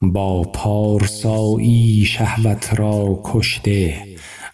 با 0.03 0.43
پارسایی 0.43 2.05
شهوت 2.05 2.75
را 2.75 3.21
کشته 3.25 3.95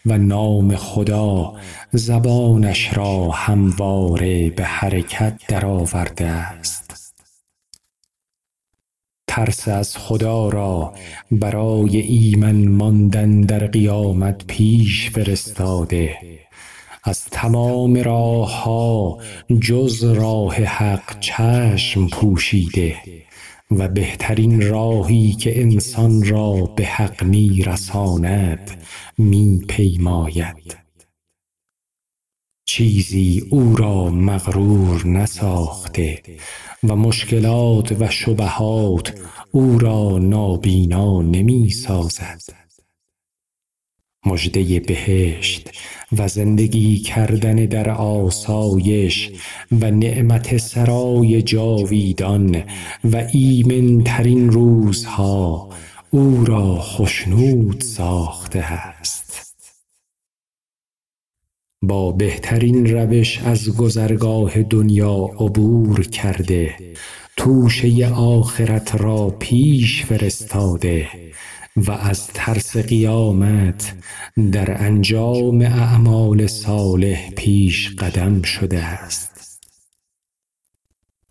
و 0.06 0.18
نام 0.18 0.76
خدا 0.76 1.54
زبانش 1.92 2.96
را 2.96 3.30
همواره 3.30 4.50
به 4.50 4.64
حرکت 4.64 5.40
درآورده 5.48 6.26
است. 6.26 7.14
ترس 9.26 9.68
از 9.68 9.96
خدا 9.96 10.48
را 10.48 10.94
برای 11.30 11.98
ایمن 12.00 12.68
ماندن 12.68 13.40
در 13.40 13.66
قیامت 13.66 14.46
پیش 14.46 15.10
فرستاده. 15.10 16.16
از 17.04 17.24
تمام 17.24 17.96
راه 17.96 18.62
ها 18.62 19.18
جز 19.60 20.04
راه 20.04 20.54
حق 20.54 21.20
چشم 21.20 22.08
پوشیده. 22.08 22.96
و 23.70 23.88
بهترین 23.88 24.68
راهی 24.68 25.32
که 25.32 25.60
انسان 25.60 26.24
را 26.24 26.52
به 26.52 26.84
حق 26.84 27.24
می 27.24 27.62
رساند 27.62 28.84
می 29.18 29.64
پیماید 29.68 30.76
چیزی 32.68 33.46
او 33.50 33.76
را 33.76 34.10
مغرور 34.10 35.06
نساخته 35.06 36.22
و 36.88 36.96
مشکلات 36.96 37.92
و 38.00 38.10
شبهات 38.10 39.20
او 39.52 39.78
را 39.78 40.18
نابینا 40.18 41.22
نمی 41.22 41.70
سازد 41.70 42.65
مژده 44.26 44.80
بهشت 44.80 45.70
و 46.18 46.28
زندگی 46.28 46.98
کردن 46.98 47.56
در 47.56 47.90
آسایش 47.90 49.30
و 49.80 49.90
نعمت 49.90 50.56
سرای 50.56 51.42
جاویدان 51.42 52.62
و 53.04 53.24
ایمن 53.32 54.04
ترین 54.04 54.50
روزها 54.50 55.68
او 56.10 56.44
را 56.44 56.78
خشنود 56.80 57.80
ساخته 57.80 58.58
است. 58.58 59.26
با 61.82 62.12
بهترین 62.12 62.86
روش 62.86 63.40
از 63.44 63.76
گذرگاه 63.76 64.62
دنیا 64.62 65.14
عبور 65.14 66.06
کرده 66.06 66.74
توشه 67.36 68.06
آخرت 68.14 68.94
را 68.94 69.30
پیش 69.38 70.04
فرستاده 70.04 71.08
و 71.76 71.90
از 71.92 72.26
ترس 72.26 72.76
قیامت 72.76 73.94
در 74.52 74.84
انجام 74.84 75.60
اعمال 75.60 76.46
صالح 76.46 77.30
پیش 77.30 77.94
قدم 77.94 78.42
شده 78.42 78.82
است. 78.82 79.60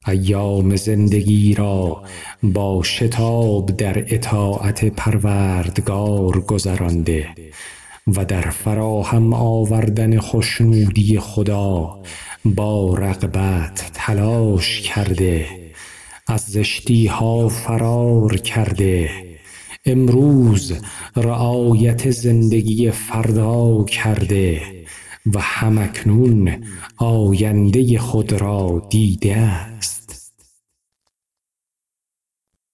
ایام 0.08 0.75
زندگی 0.75 1.53
را 1.53 2.03
با 2.43 2.84
شتاب 2.84 3.77
در 3.77 4.05
اطاعت 4.15 4.86
پروردگار 4.86 6.39
گذرانده 6.39 7.27
و 8.08 8.25
در 8.25 8.49
فراهم 8.49 9.34
آوردن 9.34 10.19
خشنودی 10.19 11.19
خدا 11.19 12.01
با 12.45 12.93
رغبت 12.93 13.91
تلاش 13.93 14.81
کرده 14.81 15.45
از 16.27 16.41
زشتی 16.41 17.08
ها 17.08 17.49
فرار 17.49 18.38
کرده 18.38 19.10
امروز 19.85 20.73
رعایت 21.15 22.11
زندگی 22.11 22.91
فردا 22.91 23.83
کرده 23.83 24.61
و 25.33 25.39
همکنون 25.39 26.63
آینده 26.97 27.99
خود 27.99 28.33
را 28.33 28.87
دیده 28.89 29.35
است. 29.35 30.33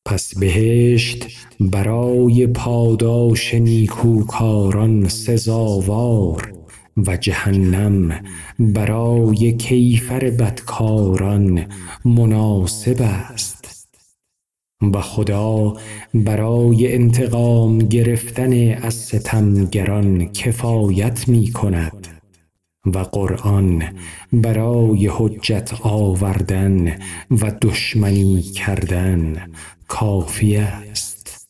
پس 0.05 0.37
بهشت 0.39 1.27
برای 1.59 2.47
پاداش 2.47 3.53
نیکوکاران 3.53 5.07
سزاوار 5.07 6.53
و 7.07 7.17
جهنم 7.17 8.23
برای 8.59 9.53
کیفر 9.57 10.29
بدکاران 10.29 11.65
مناسب 12.05 13.01
است. 13.01 13.60
و 14.81 15.01
خدا 15.01 15.73
برای 16.13 16.93
انتقام 16.93 17.77
گرفتن 17.77 18.73
از 18.73 18.93
ستمگران 18.93 20.31
کفایت 20.31 21.27
می 21.27 21.51
کند 21.51 22.07
و 22.85 22.99
قرآن 22.99 23.83
برای 24.33 25.09
حجت 25.13 25.73
آوردن 25.81 26.99
و 27.31 27.51
دشمنی 27.61 28.41
کردن 28.41 29.51
کافی 29.87 30.55
است. 30.55 31.47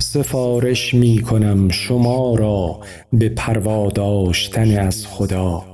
سفارش 0.00 0.94
می 0.94 1.22
کنم 1.22 1.68
شما 1.68 2.34
را 2.34 2.80
به 3.12 3.28
پروا 3.28 3.90
داشتن 3.90 4.78
از 4.78 5.06
خدا. 5.06 5.73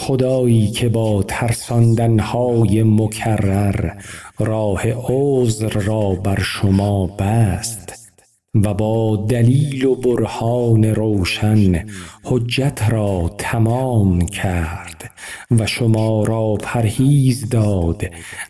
خدایی 0.00 0.70
که 0.70 0.88
با 0.88 1.22
ترساندنهای 1.22 2.82
مکرر 2.82 3.90
راه 4.38 4.82
عذر 4.92 5.68
را 5.68 6.10
بر 6.10 6.40
شما 6.40 7.06
بست 7.06 8.10
و 8.54 8.74
با 8.74 9.26
دلیل 9.28 9.84
و 9.84 9.94
برهان 9.94 10.84
روشن 10.84 11.86
حجت 12.24 12.82
را 12.88 13.34
تمام 13.38 14.26
کرد 14.26 15.10
و 15.50 15.66
شما 15.66 16.24
را 16.24 16.54
پرهیز 16.54 17.48
داد 17.48 18.02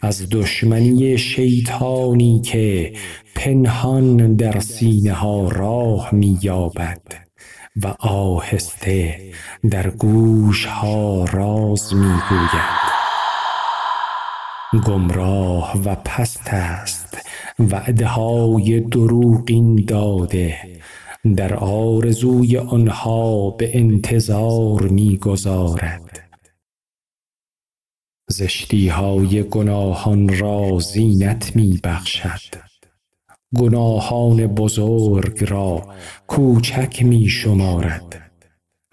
از 0.03 0.27
دشمنی 0.31 1.19
شیطانی 1.19 2.41
که 2.41 2.93
پنهان 3.35 4.37
در 4.37 4.61
سینه 4.61 5.13
ها 5.13 5.49
راه 5.49 6.15
می 6.15 6.39
یابد 6.43 7.28
و 7.83 7.95
آهسته 7.99 9.21
در 9.71 9.91
گوش 9.91 10.65
ها 10.65 11.25
راز 11.25 11.95
می 11.95 12.19
گوید 12.29 12.99
گمراه 14.87 15.83
و 15.85 15.95
پست 15.95 16.49
است 16.49 17.19
وعده 17.59 18.07
های 18.07 18.81
دروغین 18.81 19.85
داده. 19.85 20.79
در 21.37 21.55
آرزوی 21.55 22.59
آنها 22.59 23.51
به 23.51 23.79
انتظار 23.79 24.83
می 24.83 25.17
گذارد 25.17 26.29
زشتی 28.31 28.89
های 28.89 29.43
گناهان 29.43 30.39
را 30.39 30.79
زینت 30.79 31.57
می 31.57 31.81
بخشد 31.85 32.68
گناهان 33.57 34.47
بزرگ 34.47 35.45
را 35.45 35.89
کوچک 36.27 37.03
می 37.03 37.29
شمارد 37.29 38.21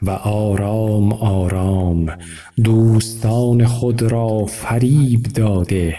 و 0.02 0.10
آرام 0.10 1.14
آرام 1.14 2.18
دوستان 2.64 3.66
خود 3.66 4.02
را 4.02 4.46
فریب 4.46 5.24
داده. 5.24 5.98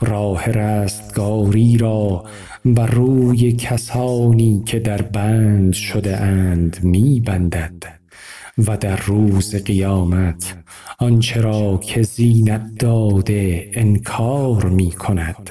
راه 0.00 0.50
رستگاری 0.50 1.78
را 1.78 2.24
بر 2.64 2.86
روی 2.86 3.52
کسانی 3.52 4.62
که 4.66 4.78
در 4.78 5.02
بند 5.02 5.72
شده 5.72 6.16
اند 6.16 6.78
می 6.82 7.20
بندد 7.20 7.84
و 8.58 8.76
در 8.76 8.96
روز 8.96 9.54
قیامت 9.54 10.56
آنچه 10.98 11.40
را 11.40 11.78
که 11.78 12.02
زینت 12.02 12.78
داده 12.78 13.70
انکار 13.74 14.64
می 14.68 14.90
کند. 14.90 15.50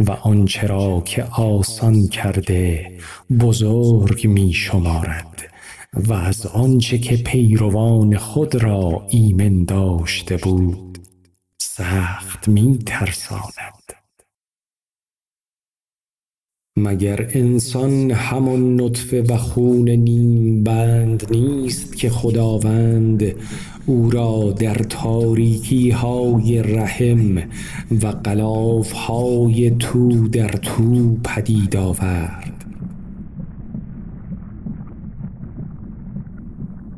و 0.00 0.10
آنچه 0.10 0.66
را 0.66 1.02
که 1.04 1.24
آسان 1.24 2.08
کرده 2.08 2.92
بزرگ 3.40 4.26
می 4.26 4.52
شمارد 4.52 5.42
و 5.92 6.12
از 6.12 6.46
آنچه 6.46 6.98
که 6.98 7.16
پیروان 7.16 8.16
خود 8.16 8.54
را 8.54 9.06
ایمن 9.08 9.64
داشته 9.64 10.36
بود 10.36 10.98
سخت 11.58 12.48
می 12.48 12.78
ترساند. 12.86 13.92
مگر 16.76 17.28
انسان 17.30 18.10
همان 18.10 18.80
نطفه 18.80 19.22
و 19.22 19.36
خون 19.36 19.88
نیم 19.88 20.64
بند 20.64 21.26
نیست 21.30 21.96
که 21.96 22.10
خداوند 22.10 23.34
او 23.90 24.10
را 24.10 24.52
در 24.52 24.74
تاریکی 24.74 25.90
های 25.90 26.62
رحم 26.62 27.36
و 28.02 28.12
غلاف 28.12 28.92
های 28.92 29.70
تو 29.70 30.28
در 30.28 30.48
تو 30.48 31.16
پدید 31.24 31.76
آورد. 31.76 32.64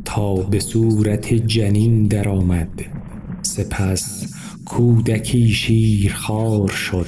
تا 0.05 0.35
به 0.35 0.61
صورت 0.61 1.35
جنین 1.35 2.07
درآمد 2.07 2.83
سپس 3.43 4.35
کودکی 4.65 5.49
شیرخوار 5.49 6.69
شد. 6.69 7.07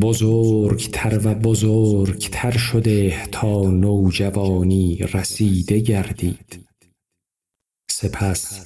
بزرگتر 0.00 1.20
و 1.24 1.34
بزرگتر 1.34 2.56
شده 2.56 3.14
تا 3.32 3.70
نوجوانی 3.70 4.96
رسیده 4.96 5.78
گردید. 5.78 6.63
سپس 8.04 8.60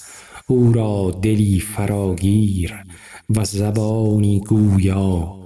او 0.46 0.72
را 0.72 1.10
دلی 1.22 1.60
فراگیر 1.60 2.74
و 3.36 3.44
زبانی 3.44 4.40
گویا 4.40 5.36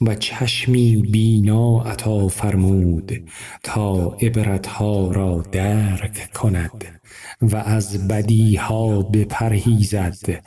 و 0.00 0.14
چشمی 0.14 0.96
بینا 0.96 1.82
عطا 1.82 2.28
فرمود 2.28 3.30
تا 3.62 4.16
عبرتها 4.20 5.12
را 5.12 5.44
درک 5.52 6.32
کند. 6.32 7.01
و 7.42 7.56
از 7.56 8.08
بدیها 8.08 9.02
بپرهیزد 9.02 10.42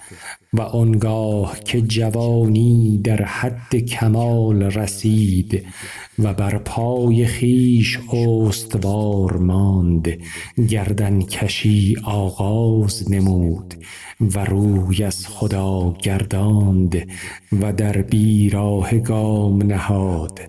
و 0.54 0.62
آنگاه 0.62 1.60
که 1.60 1.82
جوانی 1.82 3.02
در 3.04 3.24
حد 3.24 3.76
کمال 3.76 4.64
رسید 4.64 5.66
و 6.20 6.34
بر 6.34 6.58
پای 6.58 7.26
خیش 7.26 8.00
استوار 8.14 9.38
ماند 9.38 10.18
گردن 10.70 11.22
کشی 11.22 11.96
آغاز 12.04 13.12
نمود 13.12 13.74
و 14.20 14.46
روی 14.46 15.04
از 15.04 15.28
خدا 15.28 15.96
گرداند 16.02 17.08
و 17.62 17.74
در 17.74 18.02
بیراه 18.02 18.98
گام 18.98 19.64
نهاد. 19.64 20.40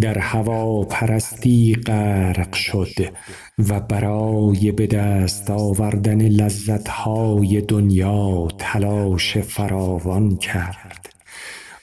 در 0.00 0.18
هوا 0.18 0.84
پرستی 0.84 1.74
غرق 1.74 2.54
شد 2.54 3.14
و 3.58 3.80
برای 3.80 4.72
به 4.72 4.86
دست 4.86 5.50
آوردن 5.50 6.28
لذتهای 6.28 7.60
دنیا 7.60 8.48
تلاش 8.58 9.38
فراوان 9.38 10.36
کرد 10.36 11.14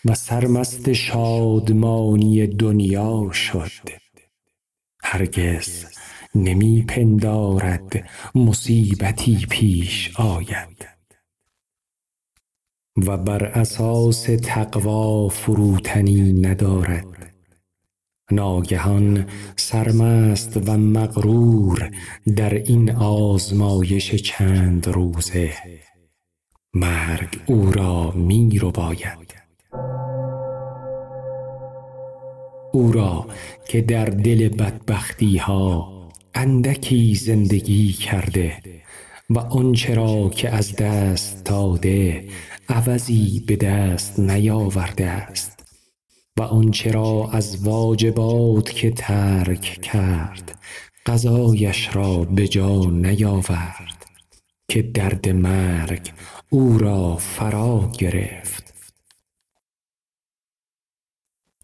و 0.05 0.15
سرمست 0.15 0.93
شادمانی 0.93 2.47
دنیا 2.47 3.29
شد. 3.31 3.89
هرگز 5.03 5.85
نمی 6.35 6.85
پندارد 6.87 8.09
مصیبتی 8.35 9.45
پیش 9.49 10.11
آید. 10.15 10.87
و 12.97 13.17
بر 13.17 13.45
اساس 13.45 14.23
تقوا 14.43 15.29
فروتنی 15.29 16.33
ندارد. 16.33 17.37
ناگهان 18.31 19.25
سرمست 19.55 20.69
و 20.69 20.77
مغرور 20.77 21.91
در 22.35 22.53
این 22.53 22.91
آزمایش 22.95 24.15
چند 24.15 24.87
روزه 24.87 25.53
مرگ 26.73 27.39
او 27.45 27.71
را 27.71 28.11
می 28.11 28.59
باید 28.73 29.35
او 32.71 32.91
را 32.91 33.27
که 33.67 33.81
در 33.81 34.05
دل 34.05 34.49
بدبختی 34.49 35.37
ها 35.37 35.93
اندکی 36.33 37.15
زندگی 37.15 37.93
کرده 37.93 38.53
و 39.29 39.39
آنچه 39.39 39.95
را 39.95 40.29
که 40.29 40.49
از 40.49 40.75
دست 40.75 41.45
داده 41.45 42.25
عوضی 42.69 43.43
به 43.47 43.55
دست 43.55 44.19
نیاورده 44.19 45.05
است. 45.05 45.56
و 46.38 46.41
آنچه 46.41 46.91
را 46.91 47.30
از 47.32 47.63
واجبات 47.63 48.69
که 48.69 48.91
ترک 48.91 49.62
کرد 49.82 50.60
قضایش 51.06 51.95
را 51.95 52.17
به 52.17 52.47
جا 52.47 52.80
نیاورد 52.80 54.06
که 54.67 54.82
درد 54.82 55.30
مرگ 55.30 56.12
او 56.50 56.78
را 56.78 57.15
فرا 57.15 57.91
گرفت. 57.97 58.73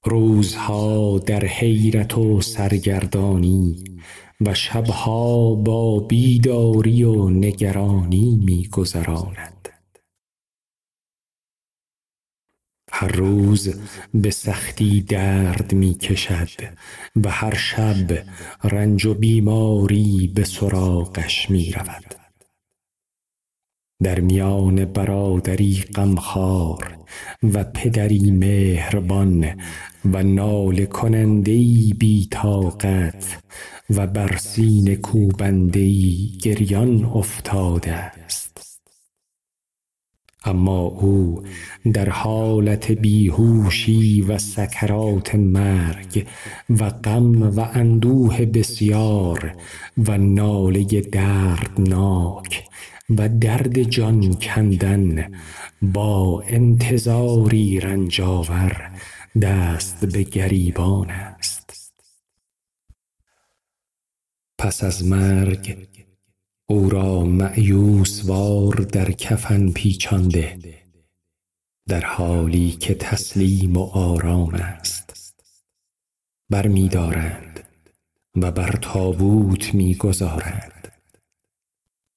روزها 0.04 1.20
در 1.20 1.46
حیرت 1.46 2.18
و 2.18 2.42
سرگردانی 2.42 3.84
و 4.42 4.54
شبها 4.54 5.56
با 5.56 6.00
بیداری 6.00 7.04
و 7.04 7.30
نگرانی 7.30 8.42
میگذراند. 8.46 9.53
هر 12.96 13.08
روز 13.08 13.76
به 14.14 14.32
سختی 14.32 15.02
درد 15.02 15.74
می 15.74 15.94
کشد 15.94 16.50
و 17.24 17.30
هر 17.30 17.54
شب 17.54 18.24
رنج 18.64 19.06
و 19.06 19.14
بیماری 19.14 20.32
به 20.36 20.44
سراغش 20.44 21.50
می 21.50 21.72
رود. 21.72 22.16
در 24.04 24.20
میان 24.20 24.86
برادری 24.86 25.84
غمخوار 25.96 26.98
و 27.44 27.64
پدری 27.64 28.32
مهربان 28.32 29.62
و 30.06 30.24
ناله 30.24 30.86
کنندهی 30.86 31.94
بی 32.00 32.28
طاقت 32.32 33.44
و 33.90 34.08
بر 34.08 34.38
سینه 34.38 34.96
کوبندهی 34.96 36.38
گریان 36.42 37.06
افتاده 37.06 37.94
است 37.94 38.43
اما 40.46 40.80
او 40.80 41.44
در 41.94 42.10
حالت 42.10 42.92
بیهوشی 42.92 44.22
و 44.22 44.38
سکرات 44.38 45.36
مرگ 45.36 46.28
و 46.70 46.90
غم 46.90 47.58
و 47.58 47.60
اندوه 47.74 48.46
بسیار 48.46 49.56
و 49.98 50.18
ناله 50.18 51.02
دردناک 51.02 52.64
و 53.10 53.30
درد 53.30 53.84
جان 53.84 54.34
کندن 54.34 55.32
با 55.82 56.44
انتظاری 56.48 57.80
رنجاور 57.80 58.92
دست 59.42 60.06
به 60.06 60.24
گریبان 60.24 61.10
است. 61.10 61.94
پس 64.58 64.84
از 64.84 65.06
مرگ 65.06 65.88
او 66.66 66.90
را 66.90 67.24
معیوس 67.24 68.26
وار 68.26 68.76
در 68.76 69.12
کفن 69.12 69.72
پیچانده 69.72 70.58
در 71.88 72.06
حالی 72.06 72.72
که 72.72 72.96
تسلیم 72.96 73.78
و 73.78 73.84
آرام 73.84 74.54
است 74.54 75.34
برمیدارند 76.50 77.60
و 78.36 78.52
بر 78.52 78.72
تابوت 78.72 79.74
می‌گذارند 79.76 80.92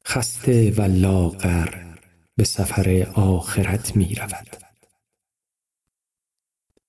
خسته 0.07 0.71
و 0.71 0.83
لاغر 0.83 1.75
به 2.37 2.45
سفر 2.45 3.07
آخرت 3.15 3.97
می 3.97 4.15
رود. 4.15 4.57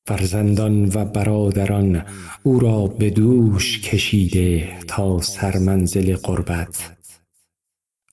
فرزندان 0.07 0.85
و 0.93 1.05
برادران 1.05 2.05
او 2.43 2.59
را 2.59 2.87
به 2.87 3.09
دوش 3.09 3.81
کشیده 3.81 4.79
تا 4.87 5.21
سرمنزل 5.21 6.15
قربت 6.15 6.96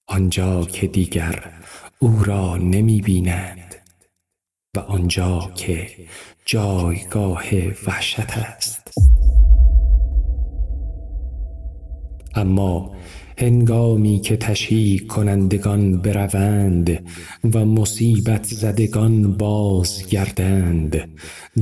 آنجا 0.07 0.64
که 0.64 0.87
دیگر 0.87 1.53
او 1.99 2.25
را 2.25 2.57
نمی 2.57 3.01
بینند 3.01 3.75
و 4.77 4.81
آنجا 4.81 5.51
که 5.55 5.88
جایگاه 6.45 7.45
وحشت 7.87 8.31
است. 8.31 8.90
اما 12.35 12.95
هنگامی 13.38 14.21
که 14.21 14.37
تشییع 14.37 15.07
کنندگان 15.07 15.99
بروند 15.99 17.11
و 17.55 17.64
مصیبت 17.64 18.45
زدگان 18.45 19.33
بازگردند 19.33 21.09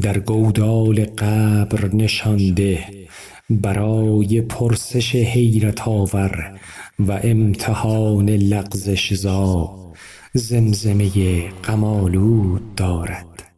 در 0.00 0.18
گودال 0.18 1.04
قبر 1.04 1.94
نشانده 1.94 2.84
برای 3.50 4.40
پرسش 4.40 5.14
حیرت 5.14 5.88
آور 5.88 6.60
و 6.98 7.20
امتحان 7.22 8.30
لغزش 8.30 9.14
زا 9.14 9.70
زمزمه 10.34 11.48
قمالود 11.48 12.74
دارد. 12.74 13.52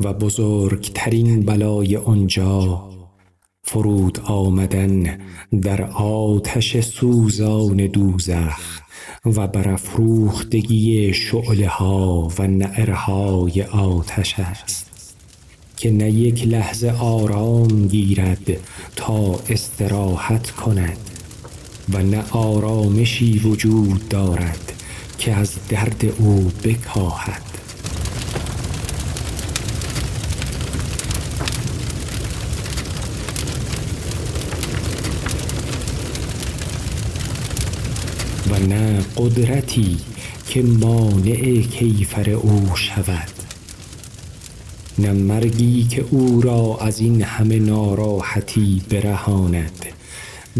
و 0.00 0.12
بزرگترین 0.12 1.42
بلای 1.42 1.96
آنجا 1.96 2.88
فرود 3.62 4.20
آمدن 4.20 5.18
در 5.62 5.82
آتش 5.92 6.80
سوزان 6.80 7.76
دوزخ 7.76 8.80
و 9.24 9.46
برافروختگی 9.46 11.14
شعله 11.14 11.68
ها 11.68 12.28
و 12.38 12.46
نعرهای 12.46 13.62
آتش 13.62 14.38
است. 14.38 14.87
که 15.78 15.90
نه 15.90 16.10
یک 16.10 16.46
لحظه 16.46 16.90
آرام 16.90 17.88
گیرد 17.88 18.46
تا 18.96 19.40
استراحت 19.48 20.50
کند 20.50 20.98
و 21.92 22.02
نه 22.02 22.24
آرامشی 22.30 23.38
وجود 23.38 24.08
دارد 24.08 24.72
که 25.18 25.32
از 25.32 25.52
درد 25.68 26.04
او 26.18 26.52
بکاهد. 26.64 27.42
و 38.50 38.58
نه 38.58 39.00
قدرتی 39.16 39.96
که 40.48 40.62
مانع 40.62 41.60
کیفر 41.60 42.30
او 42.30 42.76
شود. 42.76 43.37
نه 44.98 45.12
مرگی 45.12 45.84
که 45.84 46.04
او 46.10 46.40
را 46.40 46.78
از 46.80 47.00
این 47.00 47.22
همه 47.22 47.58
ناراحتی 47.58 48.82
برهاند 48.90 49.86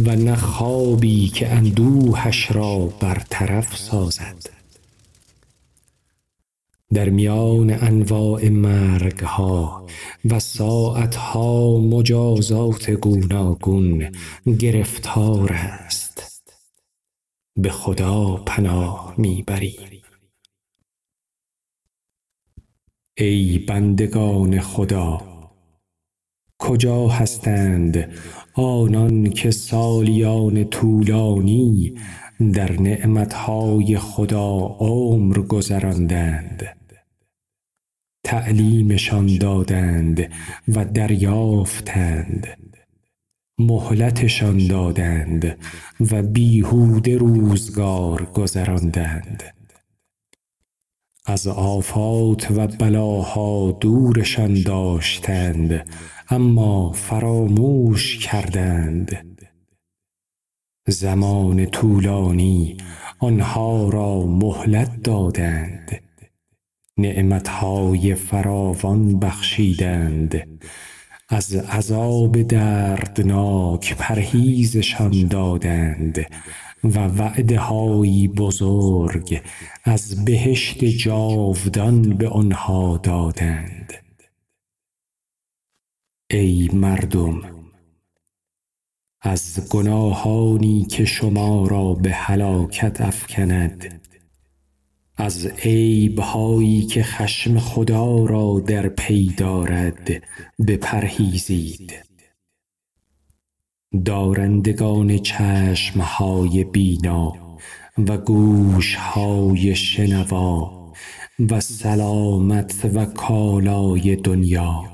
و 0.06 0.16
نه 0.16 0.36
خوابی 0.36 1.28
که 1.28 1.48
اندوهش 1.48 2.50
را 2.50 2.78
برطرف 3.00 3.76
سازد. 3.76 4.58
در 6.94 7.08
میان 7.08 7.70
انواع 7.70 8.48
مرگ 8.48 9.20
ها 9.20 9.86
و 10.24 10.40
ساعت 10.40 11.14
ها 11.14 11.78
مجازات 11.78 12.90
گوناگون 12.90 14.12
گرفتار 14.58 15.52
است. 15.52 16.22
به 17.56 17.70
خدا 17.70 18.36
پناه 18.46 19.14
می 19.16 19.44
ای 23.20 23.58
بندگان 23.58 24.60
خدا! 24.60 25.20
کجا 26.58 27.08
هستند 27.08 28.08
آنان 28.54 29.30
که 29.30 29.50
سالیان 29.50 30.64
طولانی 30.64 31.94
در 32.54 32.80
نعمتهای 32.80 33.98
خدا 33.98 34.56
عمر 34.78 35.38
گذراندند؟ 35.38 36.62
تعلیمشان 38.24 39.38
دادند 39.38 40.30
و 40.68 40.84
دریافتند. 40.84 42.46
مهلتشان 43.58 44.66
دادند 44.66 45.58
و 46.10 46.22
بیهوده 46.22 47.16
روزگار 47.16 48.24
گذراندند. 48.24 49.57
از 51.30 51.46
آفات 51.46 52.50
و 52.50 52.66
بلاها 52.66 53.72
دورشان 53.80 54.62
داشتند 54.62 55.88
اما 56.30 56.92
فراموش 56.92 58.18
کردند. 58.18 59.16
زمان 60.88 61.66
طولانی 61.66 62.76
آنها 63.18 63.88
را 63.88 64.26
مهلت 64.26 65.02
دادند. 65.02 66.02
نعمتهای 66.98 68.14
فراوان 68.14 69.18
بخشیدند. 69.18 70.60
از 71.28 71.54
عذاب 71.54 72.42
دردناک 72.42 73.96
پرهیزشان 73.96 75.26
دادند. 75.26 76.26
و 76.84 76.98
وعده 76.98 77.58
هایی 77.58 78.28
بزرگ 78.28 79.42
از 79.84 80.24
بهشت 80.24 80.84
جاودان 80.84 82.02
به 82.02 82.28
آنها 82.28 82.96
دادند. 82.96 83.92
ای 86.30 86.70
مردم 86.72 87.40
از 89.20 89.68
گناهانی 89.70 90.84
که 90.84 91.04
شما 91.04 91.66
را 91.66 91.94
به 91.94 92.10
هلاکت 92.10 93.00
افکند 93.00 94.00
از 95.16 95.46
عیبهایی 95.46 96.82
که 96.82 97.02
خشم 97.02 97.58
خدا 97.58 98.24
را 98.24 98.62
در 98.66 98.88
پی 98.88 99.34
دارد 99.36 100.22
بپرهیزید. 100.68 102.07
دارندگان 104.04 105.18
چشمهای 105.18 106.64
بینا 106.64 107.32
و 107.98 108.18
گوشهای 108.18 109.74
شنوا 109.74 110.78
و 111.50 111.60
سلامت 111.60 112.90
و 112.94 113.04
کالای 113.04 114.16
دنیا. 114.16 114.84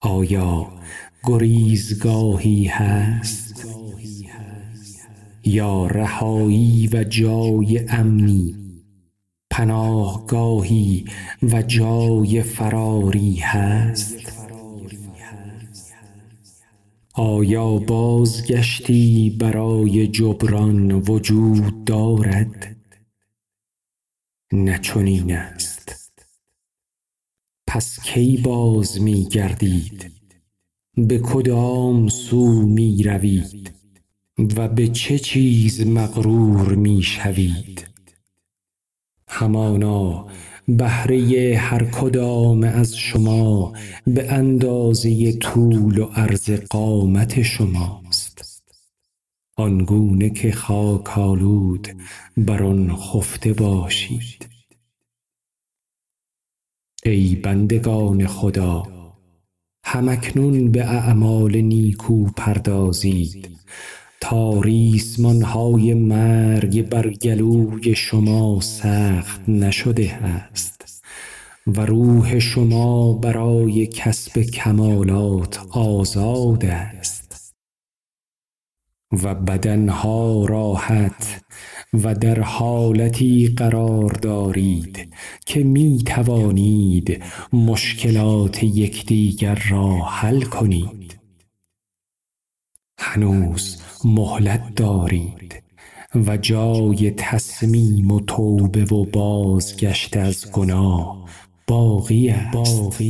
آیا 0.00 0.72
گریزگاهی 1.24 2.64
هست 2.64 3.66
یا 5.44 5.86
رهایی 5.86 6.88
و 6.92 7.04
جای 7.04 7.86
امنی؟ 7.88 8.54
پناهگاهی 9.50 11.04
و 11.42 11.62
جای 11.62 12.42
فراری 12.42 13.34
هست؟ 13.34 14.37
آیا 17.18 17.78
بازگشتی 17.78 19.36
برای 19.40 20.06
جبران 20.08 20.92
وجود 20.92 21.84
دارد؟ 21.84 22.76
نه 24.52 24.78
چنین 24.78 25.32
است. 25.32 26.16
پس 27.66 28.00
کی 28.02 28.36
باز 28.36 29.00
می 29.00 29.24
گردید؟ 29.24 30.12
به 30.96 31.18
کدام 31.18 32.08
سو 32.08 32.62
می 32.66 33.02
روید؟ 33.02 33.72
و 34.56 34.68
به 34.68 34.88
چه 34.88 35.18
چیز 35.18 35.86
مغرور 35.86 36.74
می 36.74 37.02
شوید؟ 37.02 37.88
همانا 39.28 40.26
بهره 40.68 41.56
هر 41.58 41.84
کدام 41.84 42.64
از 42.64 42.96
شما 42.96 43.72
به 44.06 44.32
اندازه 44.32 45.32
طول 45.32 45.98
و 45.98 46.04
عرض 46.04 46.50
قامت 46.50 47.42
شماست. 47.42 48.62
آنگونه 49.56 50.30
که 50.30 50.52
خاک 50.52 51.18
آلود 51.18 51.88
بر 52.36 52.62
آن 52.62 52.96
خفته 52.96 53.52
باشید. 53.52 54.48
ای 57.04 57.34
بندگان 57.34 58.26
خدا 58.26 58.82
هم 59.84 60.08
اکنون 60.08 60.72
به 60.72 60.84
اعمال 60.84 61.56
نیکو 61.56 62.24
پردازید. 62.24 63.57
تا 64.30 64.60
ریسمان 64.60 65.42
های 65.42 65.94
مرگ 65.94 66.88
بر 66.88 67.10
گلوی 67.10 67.94
شما 67.94 68.60
سخت 68.60 69.48
نشده 69.48 70.14
است 70.14 71.02
و 71.66 71.86
روح 71.86 72.38
شما 72.38 73.12
برای 73.12 73.86
کسب 73.86 74.40
کمالات 74.42 75.66
آزاد 75.70 76.64
است 76.64 77.54
و 79.24 79.34
بدنها 79.34 80.44
راحت 80.46 81.40
و 82.04 82.14
در 82.14 82.40
حالتی 82.40 83.54
قرار 83.56 84.10
دارید 84.10 85.14
که 85.46 85.62
می 85.64 86.02
توانید 86.06 87.22
مشکلات 87.52 88.62
یکدیگر 88.62 89.62
را 89.70 89.94
حل 89.94 90.42
کنید. 90.42 90.97
هنوز 92.98 93.82
مهلت 94.04 94.74
دارید 94.74 95.62
و 96.14 96.36
جای 96.36 97.10
تصمیم 97.10 98.10
و 98.10 98.20
توبه 98.20 98.84
و 98.84 99.04
بازگشت 99.04 100.16
از 100.16 100.50
گناه 100.52 101.28
باقی 101.66 102.30
است. 102.30 103.02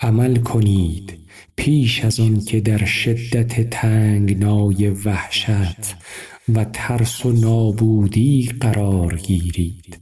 عمل 0.00 0.36
کنید 0.36 1.18
پیش 1.56 2.04
از 2.04 2.20
آن 2.20 2.40
که 2.40 2.60
در 2.60 2.84
شدت 2.84 3.70
تنگنای 3.70 4.90
وحشت 4.90 5.96
و 6.54 6.64
ترس 6.64 7.26
و 7.26 7.32
نابودی 7.32 8.52
قرار 8.60 9.16
گیرید. 9.16 9.99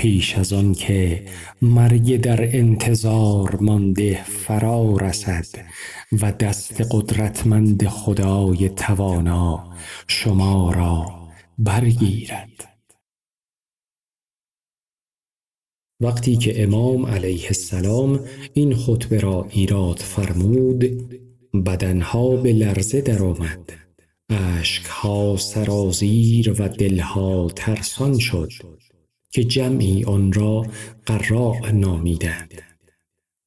پیش 0.00 0.34
از 0.34 0.52
آن 0.52 0.74
که 0.74 1.24
مرگ 1.62 2.20
در 2.20 2.56
انتظار 2.56 3.56
مانده 3.60 4.24
فرا 4.24 4.96
رسد 4.96 5.46
و 6.12 6.32
دست 6.32 6.80
قدرتمند 6.90 7.86
خدای 7.86 8.68
توانا 8.68 9.74
شما 10.06 10.72
را 10.72 11.28
برگیرد. 11.58 12.78
وقتی 16.00 16.36
که 16.36 16.62
امام 16.62 17.06
علیه 17.06 17.46
السلام 17.46 18.20
این 18.54 18.74
خطبه 18.74 19.20
را 19.20 19.46
ایراد 19.50 19.98
فرمود 19.98 20.84
بدنها 21.66 22.36
به 22.36 22.52
لرزه 22.52 23.00
درآمد. 23.00 23.72
اشکها 24.30 25.36
سرازیر 25.36 26.62
و 26.62 26.68
دلها 26.68 27.48
ترسان 27.56 28.18
شد. 28.18 28.79
که 29.30 29.44
جمعی 29.44 30.04
آن 30.04 30.32
را 30.32 30.66
قراء 31.06 31.70
نامیدند. 31.70 32.69